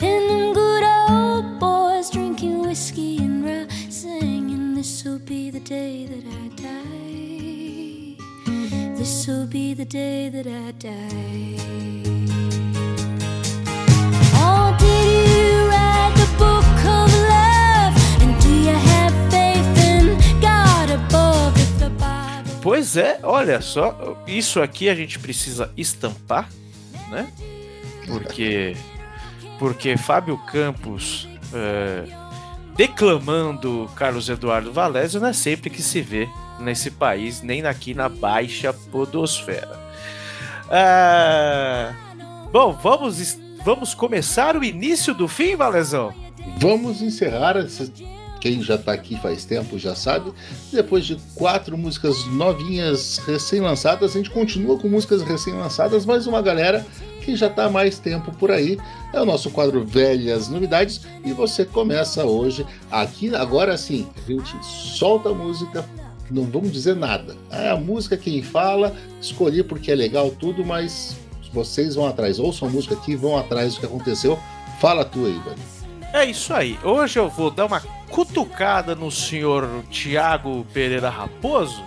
And 0.00 0.28
them 0.28 0.52
good 0.52 0.84
old 1.08 1.58
boys 1.58 2.10
drinking 2.10 2.60
whiskey 2.60 3.16
and 3.18 3.42
rye, 3.42 3.68
singing, 3.88 4.74
This'll 4.74 5.18
be 5.18 5.50
the 5.50 5.60
day 5.60 6.04
that 6.04 6.26
I 6.26 6.48
die. 6.56 8.16
This'll 8.98 9.46
be 9.46 9.72
the 9.72 9.86
day 9.86 10.28
that 10.28 10.46
I 10.46 10.72
die. 10.72 12.19
Pois 22.62 22.96
é, 22.96 23.20
olha 23.22 23.60
só, 23.60 24.16
isso 24.26 24.60
aqui 24.60 24.88
a 24.88 24.94
gente 24.94 25.18
precisa 25.18 25.72
estampar, 25.76 26.48
né? 27.08 27.30
Porque, 28.06 28.76
porque 29.58 29.96
Fábio 29.96 30.36
Campos 30.38 31.28
é, 31.52 32.04
declamando 32.76 33.90
Carlos 33.94 34.28
Eduardo 34.28 34.72
Valésio 34.72 35.20
não 35.20 35.28
é 35.28 35.32
sempre 35.32 35.68
que 35.68 35.82
se 35.82 36.00
vê 36.00 36.28
nesse 36.58 36.90
país, 36.90 37.42
nem 37.42 37.64
aqui 37.64 37.94
na 37.94 38.08
baixa 38.08 38.72
podosfera. 38.72 39.78
Ah, 40.70 41.94
bom, 42.52 42.72
vamos, 42.72 43.38
vamos 43.64 43.94
começar 43.94 44.56
o 44.56 44.64
início 44.64 45.14
do 45.14 45.28
fim, 45.28 45.56
Valezão? 45.56 46.12
Vamos 46.58 47.02
encerrar 47.02 47.56
esse 47.56 47.92
quem 48.40 48.62
já 48.62 48.76
está 48.76 48.92
aqui 48.92 49.20
faz 49.20 49.44
tempo 49.44 49.78
já 49.78 49.94
sabe. 49.94 50.32
Depois 50.72 51.04
de 51.04 51.16
quatro 51.34 51.76
músicas 51.76 52.24
novinhas 52.26 53.18
recém-lançadas, 53.18 54.12
a 54.12 54.14
gente 54.18 54.30
continua 54.30 54.78
com 54.78 54.88
músicas 54.88 55.22
recém-lançadas, 55.22 56.06
mas 56.06 56.26
uma 56.26 56.40
galera 56.40 56.84
que 57.20 57.36
já 57.36 57.48
está 57.48 57.66
há 57.66 57.70
mais 57.70 57.98
tempo 57.98 58.32
por 58.32 58.50
aí. 58.50 58.78
É 59.12 59.20
o 59.20 59.26
nosso 59.26 59.50
quadro 59.50 59.84
Velhas 59.84 60.48
Novidades 60.48 61.02
e 61.24 61.32
você 61.32 61.64
começa 61.64 62.24
hoje 62.24 62.66
aqui. 62.90 63.34
Agora 63.34 63.76
sim, 63.76 64.08
a 64.16 64.26
gente 64.26 64.64
solta 64.64 65.28
a 65.28 65.34
música, 65.34 65.84
não 66.30 66.44
vamos 66.44 66.72
dizer 66.72 66.96
nada. 66.96 67.36
É 67.50 67.68
a 67.68 67.76
música 67.76 68.16
quem 68.16 68.42
fala, 68.42 68.96
escolhi 69.20 69.62
porque 69.62 69.92
é 69.92 69.94
legal 69.94 70.30
tudo, 70.30 70.64
mas 70.64 71.14
vocês 71.52 71.94
vão 71.94 72.06
atrás. 72.06 72.38
Ouçam 72.38 72.68
a 72.68 72.70
música 72.70 72.94
aqui, 72.94 73.16
vão 73.16 73.36
atrás 73.36 73.74
do 73.74 73.80
que 73.80 73.86
aconteceu. 73.86 74.38
Fala 74.80 75.04
tu 75.04 75.26
aí, 75.26 75.38
Vani. 75.44 75.60
É 76.12 76.24
isso 76.24 76.52
aí. 76.52 76.78
Hoje 76.82 77.18
eu 77.18 77.28
vou 77.28 77.50
dar 77.50 77.66
uma 77.66 77.80
cutucada 78.10 78.94
no 78.94 79.10
senhor 79.10 79.68
Tiago 79.90 80.66
Pereira 80.72 81.08
Raposo, 81.08 81.82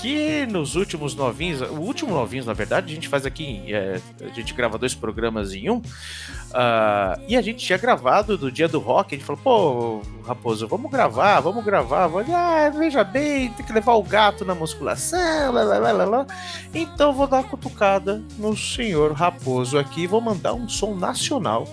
que 0.00 0.46
nos 0.46 0.76
últimos 0.76 1.14
novinhos, 1.14 1.60
o 1.60 1.74
último 1.74 2.14
novinhos, 2.14 2.46
na 2.46 2.54
verdade, 2.54 2.90
a 2.90 2.94
gente 2.94 3.08
faz 3.08 3.26
aqui, 3.26 3.62
é, 3.68 4.00
a 4.20 4.34
gente 4.34 4.54
grava 4.54 4.78
dois 4.78 4.94
programas 4.94 5.52
em 5.52 5.68
um, 5.68 5.76
uh, 5.76 7.20
e 7.28 7.36
a 7.36 7.42
gente 7.42 7.64
tinha 7.64 7.76
gravado 7.76 8.38
do 8.38 8.50
dia 8.50 8.66
do 8.66 8.78
rock, 8.78 9.14
a 9.14 9.18
gente 9.18 9.26
falou, 9.26 9.40
pô, 9.42 10.26
Raposo, 10.26 10.66
vamos 10.66 10.90
gravar, 10.90 11.40
vamos 11.40 11.62
gravar, 11.64 12.06
vamos, 12.06 12.32
ah, 12.34 12.70
veja 12.70 13.04
bem, 13.04 13.52
tem 13.52 13.66
que 13.66 13.72
levar 13.72 13.94
o 13.94 14.02
gato 14.02 14.44
na 14.44 14.54
musculação, 14.54 15.52
lá, 15.52 15.62
lá, 15.62 15.92
lá, 15.92 16.04
lá. 16.04 16.26
Então 16.74 17.12
vou 17.12 17.26
dar 17.26 17.38
uma 17.38 17.44
cutucada 17.48 18.22
no 18.38 18.56
senhor 18.56 19.12
Raposo 19.12 19.78
aqui, 19.78 20.06
vou 20.06 20.20
mandar 20.20 20.54
um 20.54 20.68
som 20.68 20.94
nacional 20.94 21.68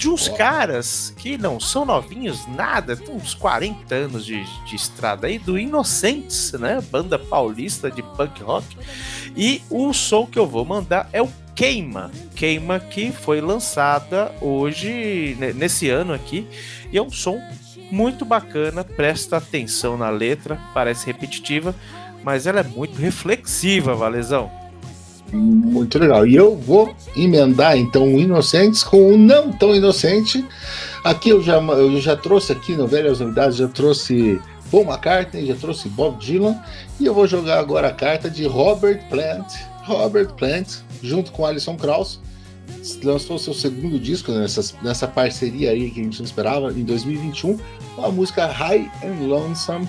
de 0.00 0.08
uns 0.08 0.28
caras 0.28 1.12
que 1.18 1.36
não 1.36 1.60
são 1.60 1.84
novinhos, 1.84 2.46
nada, 2.48 2.96
tem 2.96 3.14
uns 3.14 3.34
40 3.34 3.94
anos 3.94 4.24
de, 4.24 4.42
de 4.64 4.74
estrada 4.74 5.26
aí, 5.26 5.38
do 5.38 5.58
Inocentes, 5.58 6.52
né? 6.52 6.82
Banda 6.90 7.18
paulista 7.18 7.90
de 7.90 8.02
punk 8.02 8.42
rock. 8.42 8.78
E 9.36 9.60
o 9.68 9.92
som 9.92 10.24
que 10.24 10.38
eu 10.38 10.46
vou 10.46 10.64
mandar 10.64 11.06
é 11.12 11.20
o 11.20 11.28
Queima. 11.54 12.10
Queima 12.34 12.80
que 12.80 13.12
foi 13.12 13.42
lançada 13.42 14.34
hoje, 14.40 15.36
nesse 15.54 15.90
ano 15.90 16.14
aqui, 16.14 16.48
e 16.90 16.96
é 16.96 17.02
um 17.02 17.10
som 17.10 17.38
muito 17.90 18.24
bacana. 18.24 18.82
Presta 18.82 19.36
atenção 19.36 19.98
na 19.98 20.08
letra, 20.08 20.58
parece 20.72 21.04
repetitiva, 21.04 21.74
mas 22.24 22.46
ela 22.46 22.60
é 22.60 22.64
muito 22.64 22.96
reflexiva, 22.98 23.94
Valezão. 23.94 24.50
Muito 25.32 25.98
legal. 25.98 26.26
E 26.26 26.34
eu 26.34 26.56
vou 26.56 26.94
emendar 27.16 27.76
então 27.76 28.14
o 28.14 28.20
Inocentes 28.20 28.82
com 28.82 29.12
o 29.14 29.18
não 29.18 29.52
tão 29.52 29.74
inocente. 29.74 30.44
Aqui 31.04 31.30
eu 31.30 31.42
já, 31.42 31.58
eu 31.58 32.00
já 32.00 32.16
trouxe 32.16 32.52
aqui 32.52 32.74
no 32.74 32.86
Velhas 32.86 33.20
Novidades, 33.20 33.56
já 33.56 33.68
trouxe 33.68 34.40
Paul 34.70 34.84
McCartney, 34.84 35.46
já 35.46 35.54
trouxe 35.54 35.88
Bob 35.88 36.18
Dylan. 36.18 36.60
E 36.98 37.06
eu 37.06 37.14
vou 37.14 37.26
jogar 37.26 37.58
agora 37.58 37.88
a 37.88 37.92
carta 37.92 38.28
de 38.28 38.44
Robert 38.44 39.08
Plant. 39.08 39.46
Robert 39.84 40.34
Plant, 40.34 40.78
junto 41.02 41.32
com 41.32 41.46
Alison 41.46 41.76
Krauss, 41.76 42.20
lançou 43.02 43.38
seu 43.38 43.54
segundo 43.54 43.98
disco 43.98 44.30
nessa, 44.32 44.74
nessa 44.82 45.08
parceria 45.08 45.70
aí 45.70 45.90
que 45.90 46.00
a 46.00 46.04
gente 46.04 46.18
não 46.18 46.26
esperava, 46.26 46.72
em 46.72 46.84
2021, 46.84 47.58
com 47.96 48.04
a 48.04 48.10
música 48.10 48.46
High 48.46 48.90
and 49.04 49.26
Lonesome. 49.26 49.88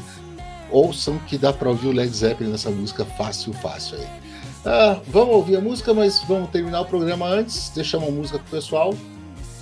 Ouçam 0.72 1.18
que 1.28 1.38
dá 1.38 1.52
para 1.52 1.70
ouvir 1.70 1.88
o 1.88 1.92
Led 1.92 2.16
Zeppelin 2.16 2.52
nessa 2.52 2.70
música 2.70 3.04
fácil, 3.04 3.52
fácil 3.54 3.98
aí. 3.98 4.31
Ah, 4.64 5.00
vamos 5.08 5.36
ouvir 5.36 5.56
a 5.56 5.62
música, 5.62 5.94
mas 5.94 6.24
vamos 6.28 6.50
terminar 6.52 6.82
o 6.82 6.86
programa 6.86 7.28
antes. 7.28 7.70
Deixamos 7.74 8.08
a 8.10 8.12
música 8.12 8.40
pro 8.40 8.52
pessoal. 8.52 8.94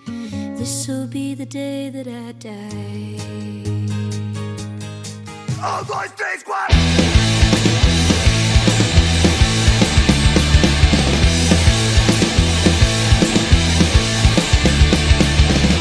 This 0.06 0.88
will 0.88 1.08
be 1.08 1.36
the 1.36 1.46
day 1.46 1.90
that 1.90 2.08
I 2.08 2.32
die. 2.34 3.40
Um, 5.62 5.84
dois, 5.86 6.12
três, 6.16 6.44
quatro. 6.44 6.78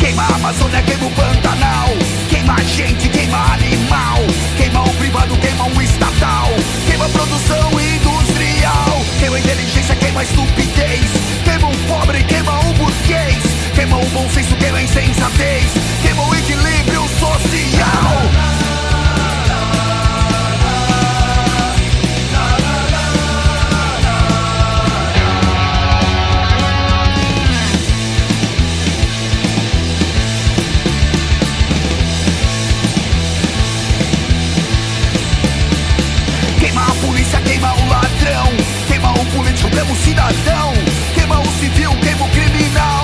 Queima 0.00 0.22
a 0.22 0.34
Amazônia, 0.36 0.82
queima 0.82 1.06
o 1.06 1.10
Pantanal. 1.12 1.88
Queima 2.28 2.54
a 2.54 2.62
gente, 2.62 3.08
queima 3.08 3.54
animal. 3.54 4.18
Queima 4.56 4.82
o 4.82 4.94
privado, 4.94 5.36
queima 5.38 5.66
o 5.66 5.82
estatal. 5.82 6.48
Queima 6.86 7.06
a 7.06 7.08
produção 7.08 7.70
industrial. 7.80 9.04
Queima 9.18 9.36
a 9.36 9.40
inteligência, 9.40 9.96
queima 9.96 10.20
a 10.20 10.24
estupidez. 10.24 11.10
Queima 11.44 11.68
o 11.68 11.76
pobre, 11.88 12.22
queima 12.24 12.58
o 12.60 12.74
burguês 12.74 13.47
Queima 13.78 13.96
o 13.96 14.04
bom 14.06 14.28
senso, 14.28 14.56
queima 14.56 14.78
a 14.78 14.82
insensatez. 14.82 15.70
Queima 16.02 16.20
o 16.20 16.34
equilíbrio 16.34 17.08
social. 17.10 17.78
Queima 38.88 39.12
o 39.12 39.24
político, 39.26 39.70
queima 39.70 39.92
o 39.92 39.96
cidadão. 39.96 40.72
Queima 41.14 41.38
o 41.38 41.46
civil, 41.60 41.96
queima 42.02 42.24
o 42.24 42.28
criminal 42.30 42.97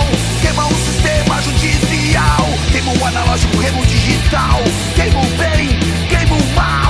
judicial 1.45 2.55
Queima 2.75 2.93
o 2.93 3.07
analógico, 3.07 3.57
queima 3.59 3.81
o 3.81 3.87
digital. 3.87 4.61
Queima 4.97 5.21
o 5.21 5.27
bem, 5.37 5.79
queima 6.09 6.35
o 6.35 6.55
mal 6.55 6.84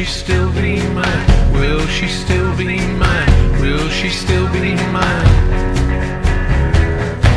she 0.00 0.06
still 0.06 0.50
be 0.52 0.80
mine? 0.94 1.52
Will 1.52 1.86
she 1.86 2.08
still 2.08 2.56
be 2.56 2.80
mine? 2.96 3.60
Will 3.60 3.86
she 3.90 4.08
still 4.08 4.50
be 4.50 4.74
mine? 4.96 5.36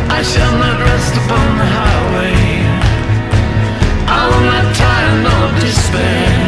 I 0.10 0.24
shall 0.24 0.58
not 0.64 0.80
rest 0.80 1.14
upon 1.18 1.58
the 1.60 1.68
highway. 1.78 2.36
I 4.08 4.22
will 4.30 4.46
not 4.52 4.76
tire 4.78 5.16
nor 5.26 5.60
despair. 5.60 6.43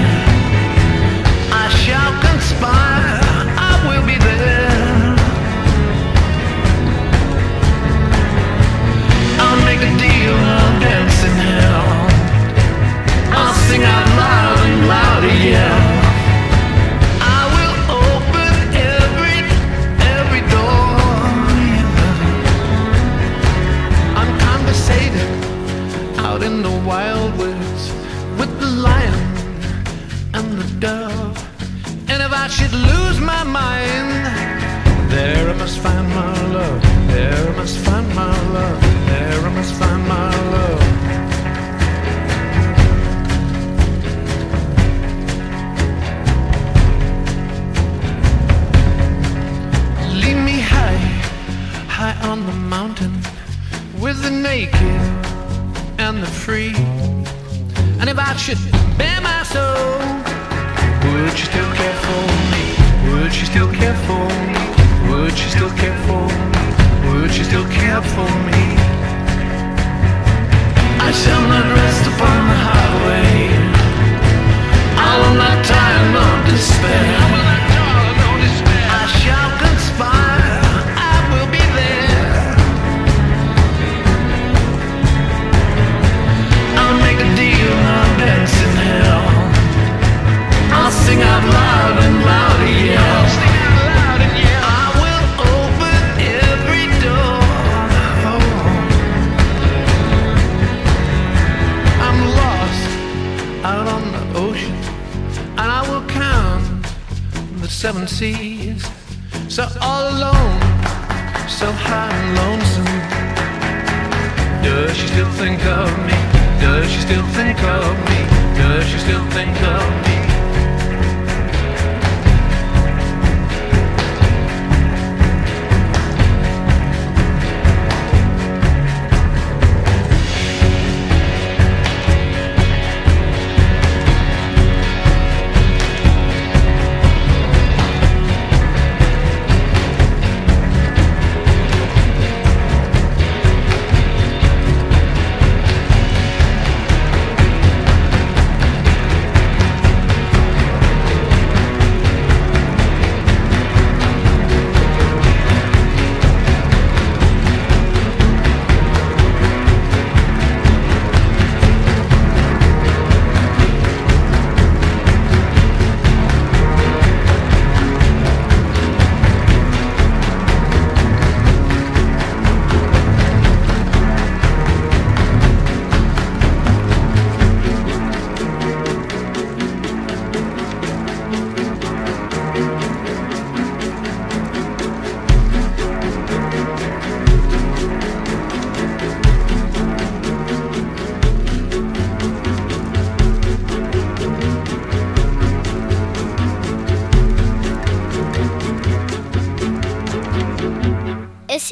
free. 56.45 56.75
And 57.99 58.07
if 58.07 58.19
I 58.19 58.35
should 58.35 58.61
bare 58.99 59.21
my 59.21 59.41
soul, 59.53 59.97
would 61.05 61.35
you 61.39 61.45
still 61.51 61.71
care 61.79 61.97
for 62.05 62.25
me? 62.53 62.65
Would 63.09 63.33
you 63.39 63.45
still 63.51 63.71
care 63.79 63.97
for 64.05 64.25
me? 64.45 64.61
Would 65.09 65.35
you 65.41 65.49
still 65.55 65.73
care 65.81 65.97
for 66.05 66.23
me? 66.53 66.63
Would 67.07 67.33
you 67.35 67.45
still 67.49 67.67
care 67.79 68.03
for 68.15 68.29
me? 68.49 68.63
I 71.07 71.09
shall 71.21 71.45
not 71.53 71.65
rest 71.79 72.03
upon 72.13 72.39
the 72.51 72.57
highway. 72.69 73.33
I 75.09 75.11
will 75.21 75.37
not 75.43 75.57
die 75.65 75.93
in 76.01 76.53
despair. 76.53 77.74
sing 91.05 91.21
out 91.21 91.43
loud 91.43 92.03
and 92.03 92.25
loud. 92.25 92.54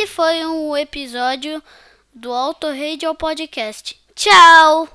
Esse 0.03 0.11
foi 0.11 0.45
um 0.45 0.75
episódio 0.75 1.63
do 2.13 2.29
Auto 2.33 2.67
Radio 2.67 3.15
Podcast. 3.15 3.97
Tchau! 4.13 4.89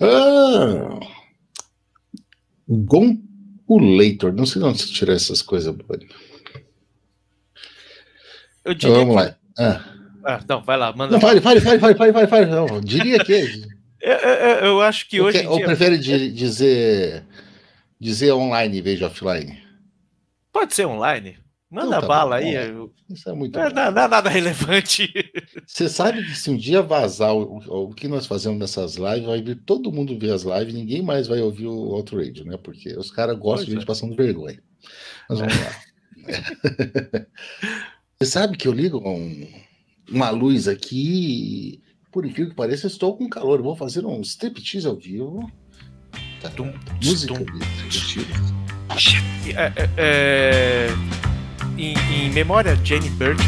Ah! 0.00 0.98
Gompulator. 2.68 4.32
Não 4.32 4.46
sei 4.46 4.60
de 4.60 4.66
onde 4.66 4.82
você 4.82 4.92
tirou 4.92 5.14
essas 5.14 5.42
coisas, 5.42 5.72
Bonnie. 5.72 6.08
Eu 8.64 8.74
diria 8.74 8.96
então, 8.96 9.06
Vamos 9.06 9.22
que... 9.22 9.30
lá. 9.30 9.45
Ah. 9.58 9.80
ah 10.24 10.40
não, 10.48 10.62
vai 10.62 10.76
lá, 10.76 10.92
manda. 10.92 11.12
Não, 11.12 11.20
fale, 11.20 11.40
fale, 11.40 11.60
fale, 11.60 11.78
fale, 11.78 11.94
fale, 11.94 12.12
fale, 12.12 12.26
fale. 12.26 12.46
Não, 12.46 12.80
diria 12.80 13.22
que. 13.22 13.32
eu, 13.32 13.38
eu, 14.00 14.12
é, 14.12 14.12
é, 14.12 14.64
é, 14.64 14.66
eu, 14.66 14.80
acho 14.80 15.08
que 15.08 15.20
hoje. 15.20 15.46
Ou, 15.46 15.56
dia... 15.56 15.66
prefere 15.66 15.98
dizer, 15.98 17.24
dizer 17.98 18.32
online 18.32 18.78
em 18.78 18.82
vez 18.82 18.98
de 18.98 19.04
offline? 19.04 19.58
Pode 20.52 20.74
ser 20.74 20.86
online. 20.86 21.38
Manda 21.70 21.88
então, 21.88 22.00
tá 22.02 22.06
bala 22.06 22.40
bom. 22.40 22.46
aí. 22.46 22.54
Então 22.54 22.90
isso 23.10 23.28
é 23.28 23.32
muito. 23.32 23.58
Não, 23.58 23.68
não, 23.70 23.90
não 23.90 24.02
é 24.02 24.08
nada 24.08 24.28
relevante. 24.28 25.12
Você 25.66 25.88
sabe 25.88 26.24
que 26.24 26.34
se 26.34 26.50
um 26.50 26.56
dia 26.56 26.82
vazar 26.82 27.34
o, 27.34 27.58
o, 27.58 27.94
que 27.94 28.08
nós 28.08 28.26
fazemos 28.26 28.58
nessas 28.58 28.96
lives, 28.96 29.26
vai 29.26 29.42
vir 29.42 29.56
todo 29.56 29.92
mundo 29.92 30.18
ver 30.18 30.32
as 30.32 30.42
lives, 30.42 30.74
ninguém 30.74 31.02
mais 31.02 31.26
vai 31.26 31.40
ouvir 31.40 31.66
o 31.66 31.94
Outrage, 31.94 32.44
né? 32.44 32.56
Porque 32.56 32.96
os 32.96 33.10
caras 33.10 33.36
gostam 33.36 33.56
pois 33.56 33.66
de 33.66 33.72
gente 33.72 33.86
passando 33.86 34.16
vergonha. 34.16 34.60
Mas 35.28 35.38
vamos 35.38 35.54
lá. 35.58 37.26
Você 38.18 38.30
sabe 38.30 38.56
que 38.56 38.66
eu 38.66 38.72
ligo 38.72 38.98
um- 39.06 39.46
uma 40.10 40.30
luz 40.30 40.68
aqui 40.68 41.74
e, 41.74 41.80
por 42.10 42.24
incrível 42.24 42.48
que 42.50 42.56
pareça, 42.56 42.86
eu 42.86 42.90
estou 42.90 43.14
com 43.14 43.28
calor. 43.28 43.58
Eu 43.58 43.64
Vou 43.64 43.76
fazer 43.76 44.06
um 44.06 44.22
striptease 44.22 44.86
ao 44.86 44.96
vivo. 44.96 45.50
Tá. 46.40 46.48
Tum, 46.50 46.72
Música 47.04 47.34
tum. 47.34 47.44
É, 49.54 49.72
é, 49.76 49.90
é, 49.98 50.88
em, 51.76 51.94
em 52.24 52.30
memória 52.32 52.74
de 52.76 52.88
Jane 52.88 53.10
Birkin. 53.10 53.44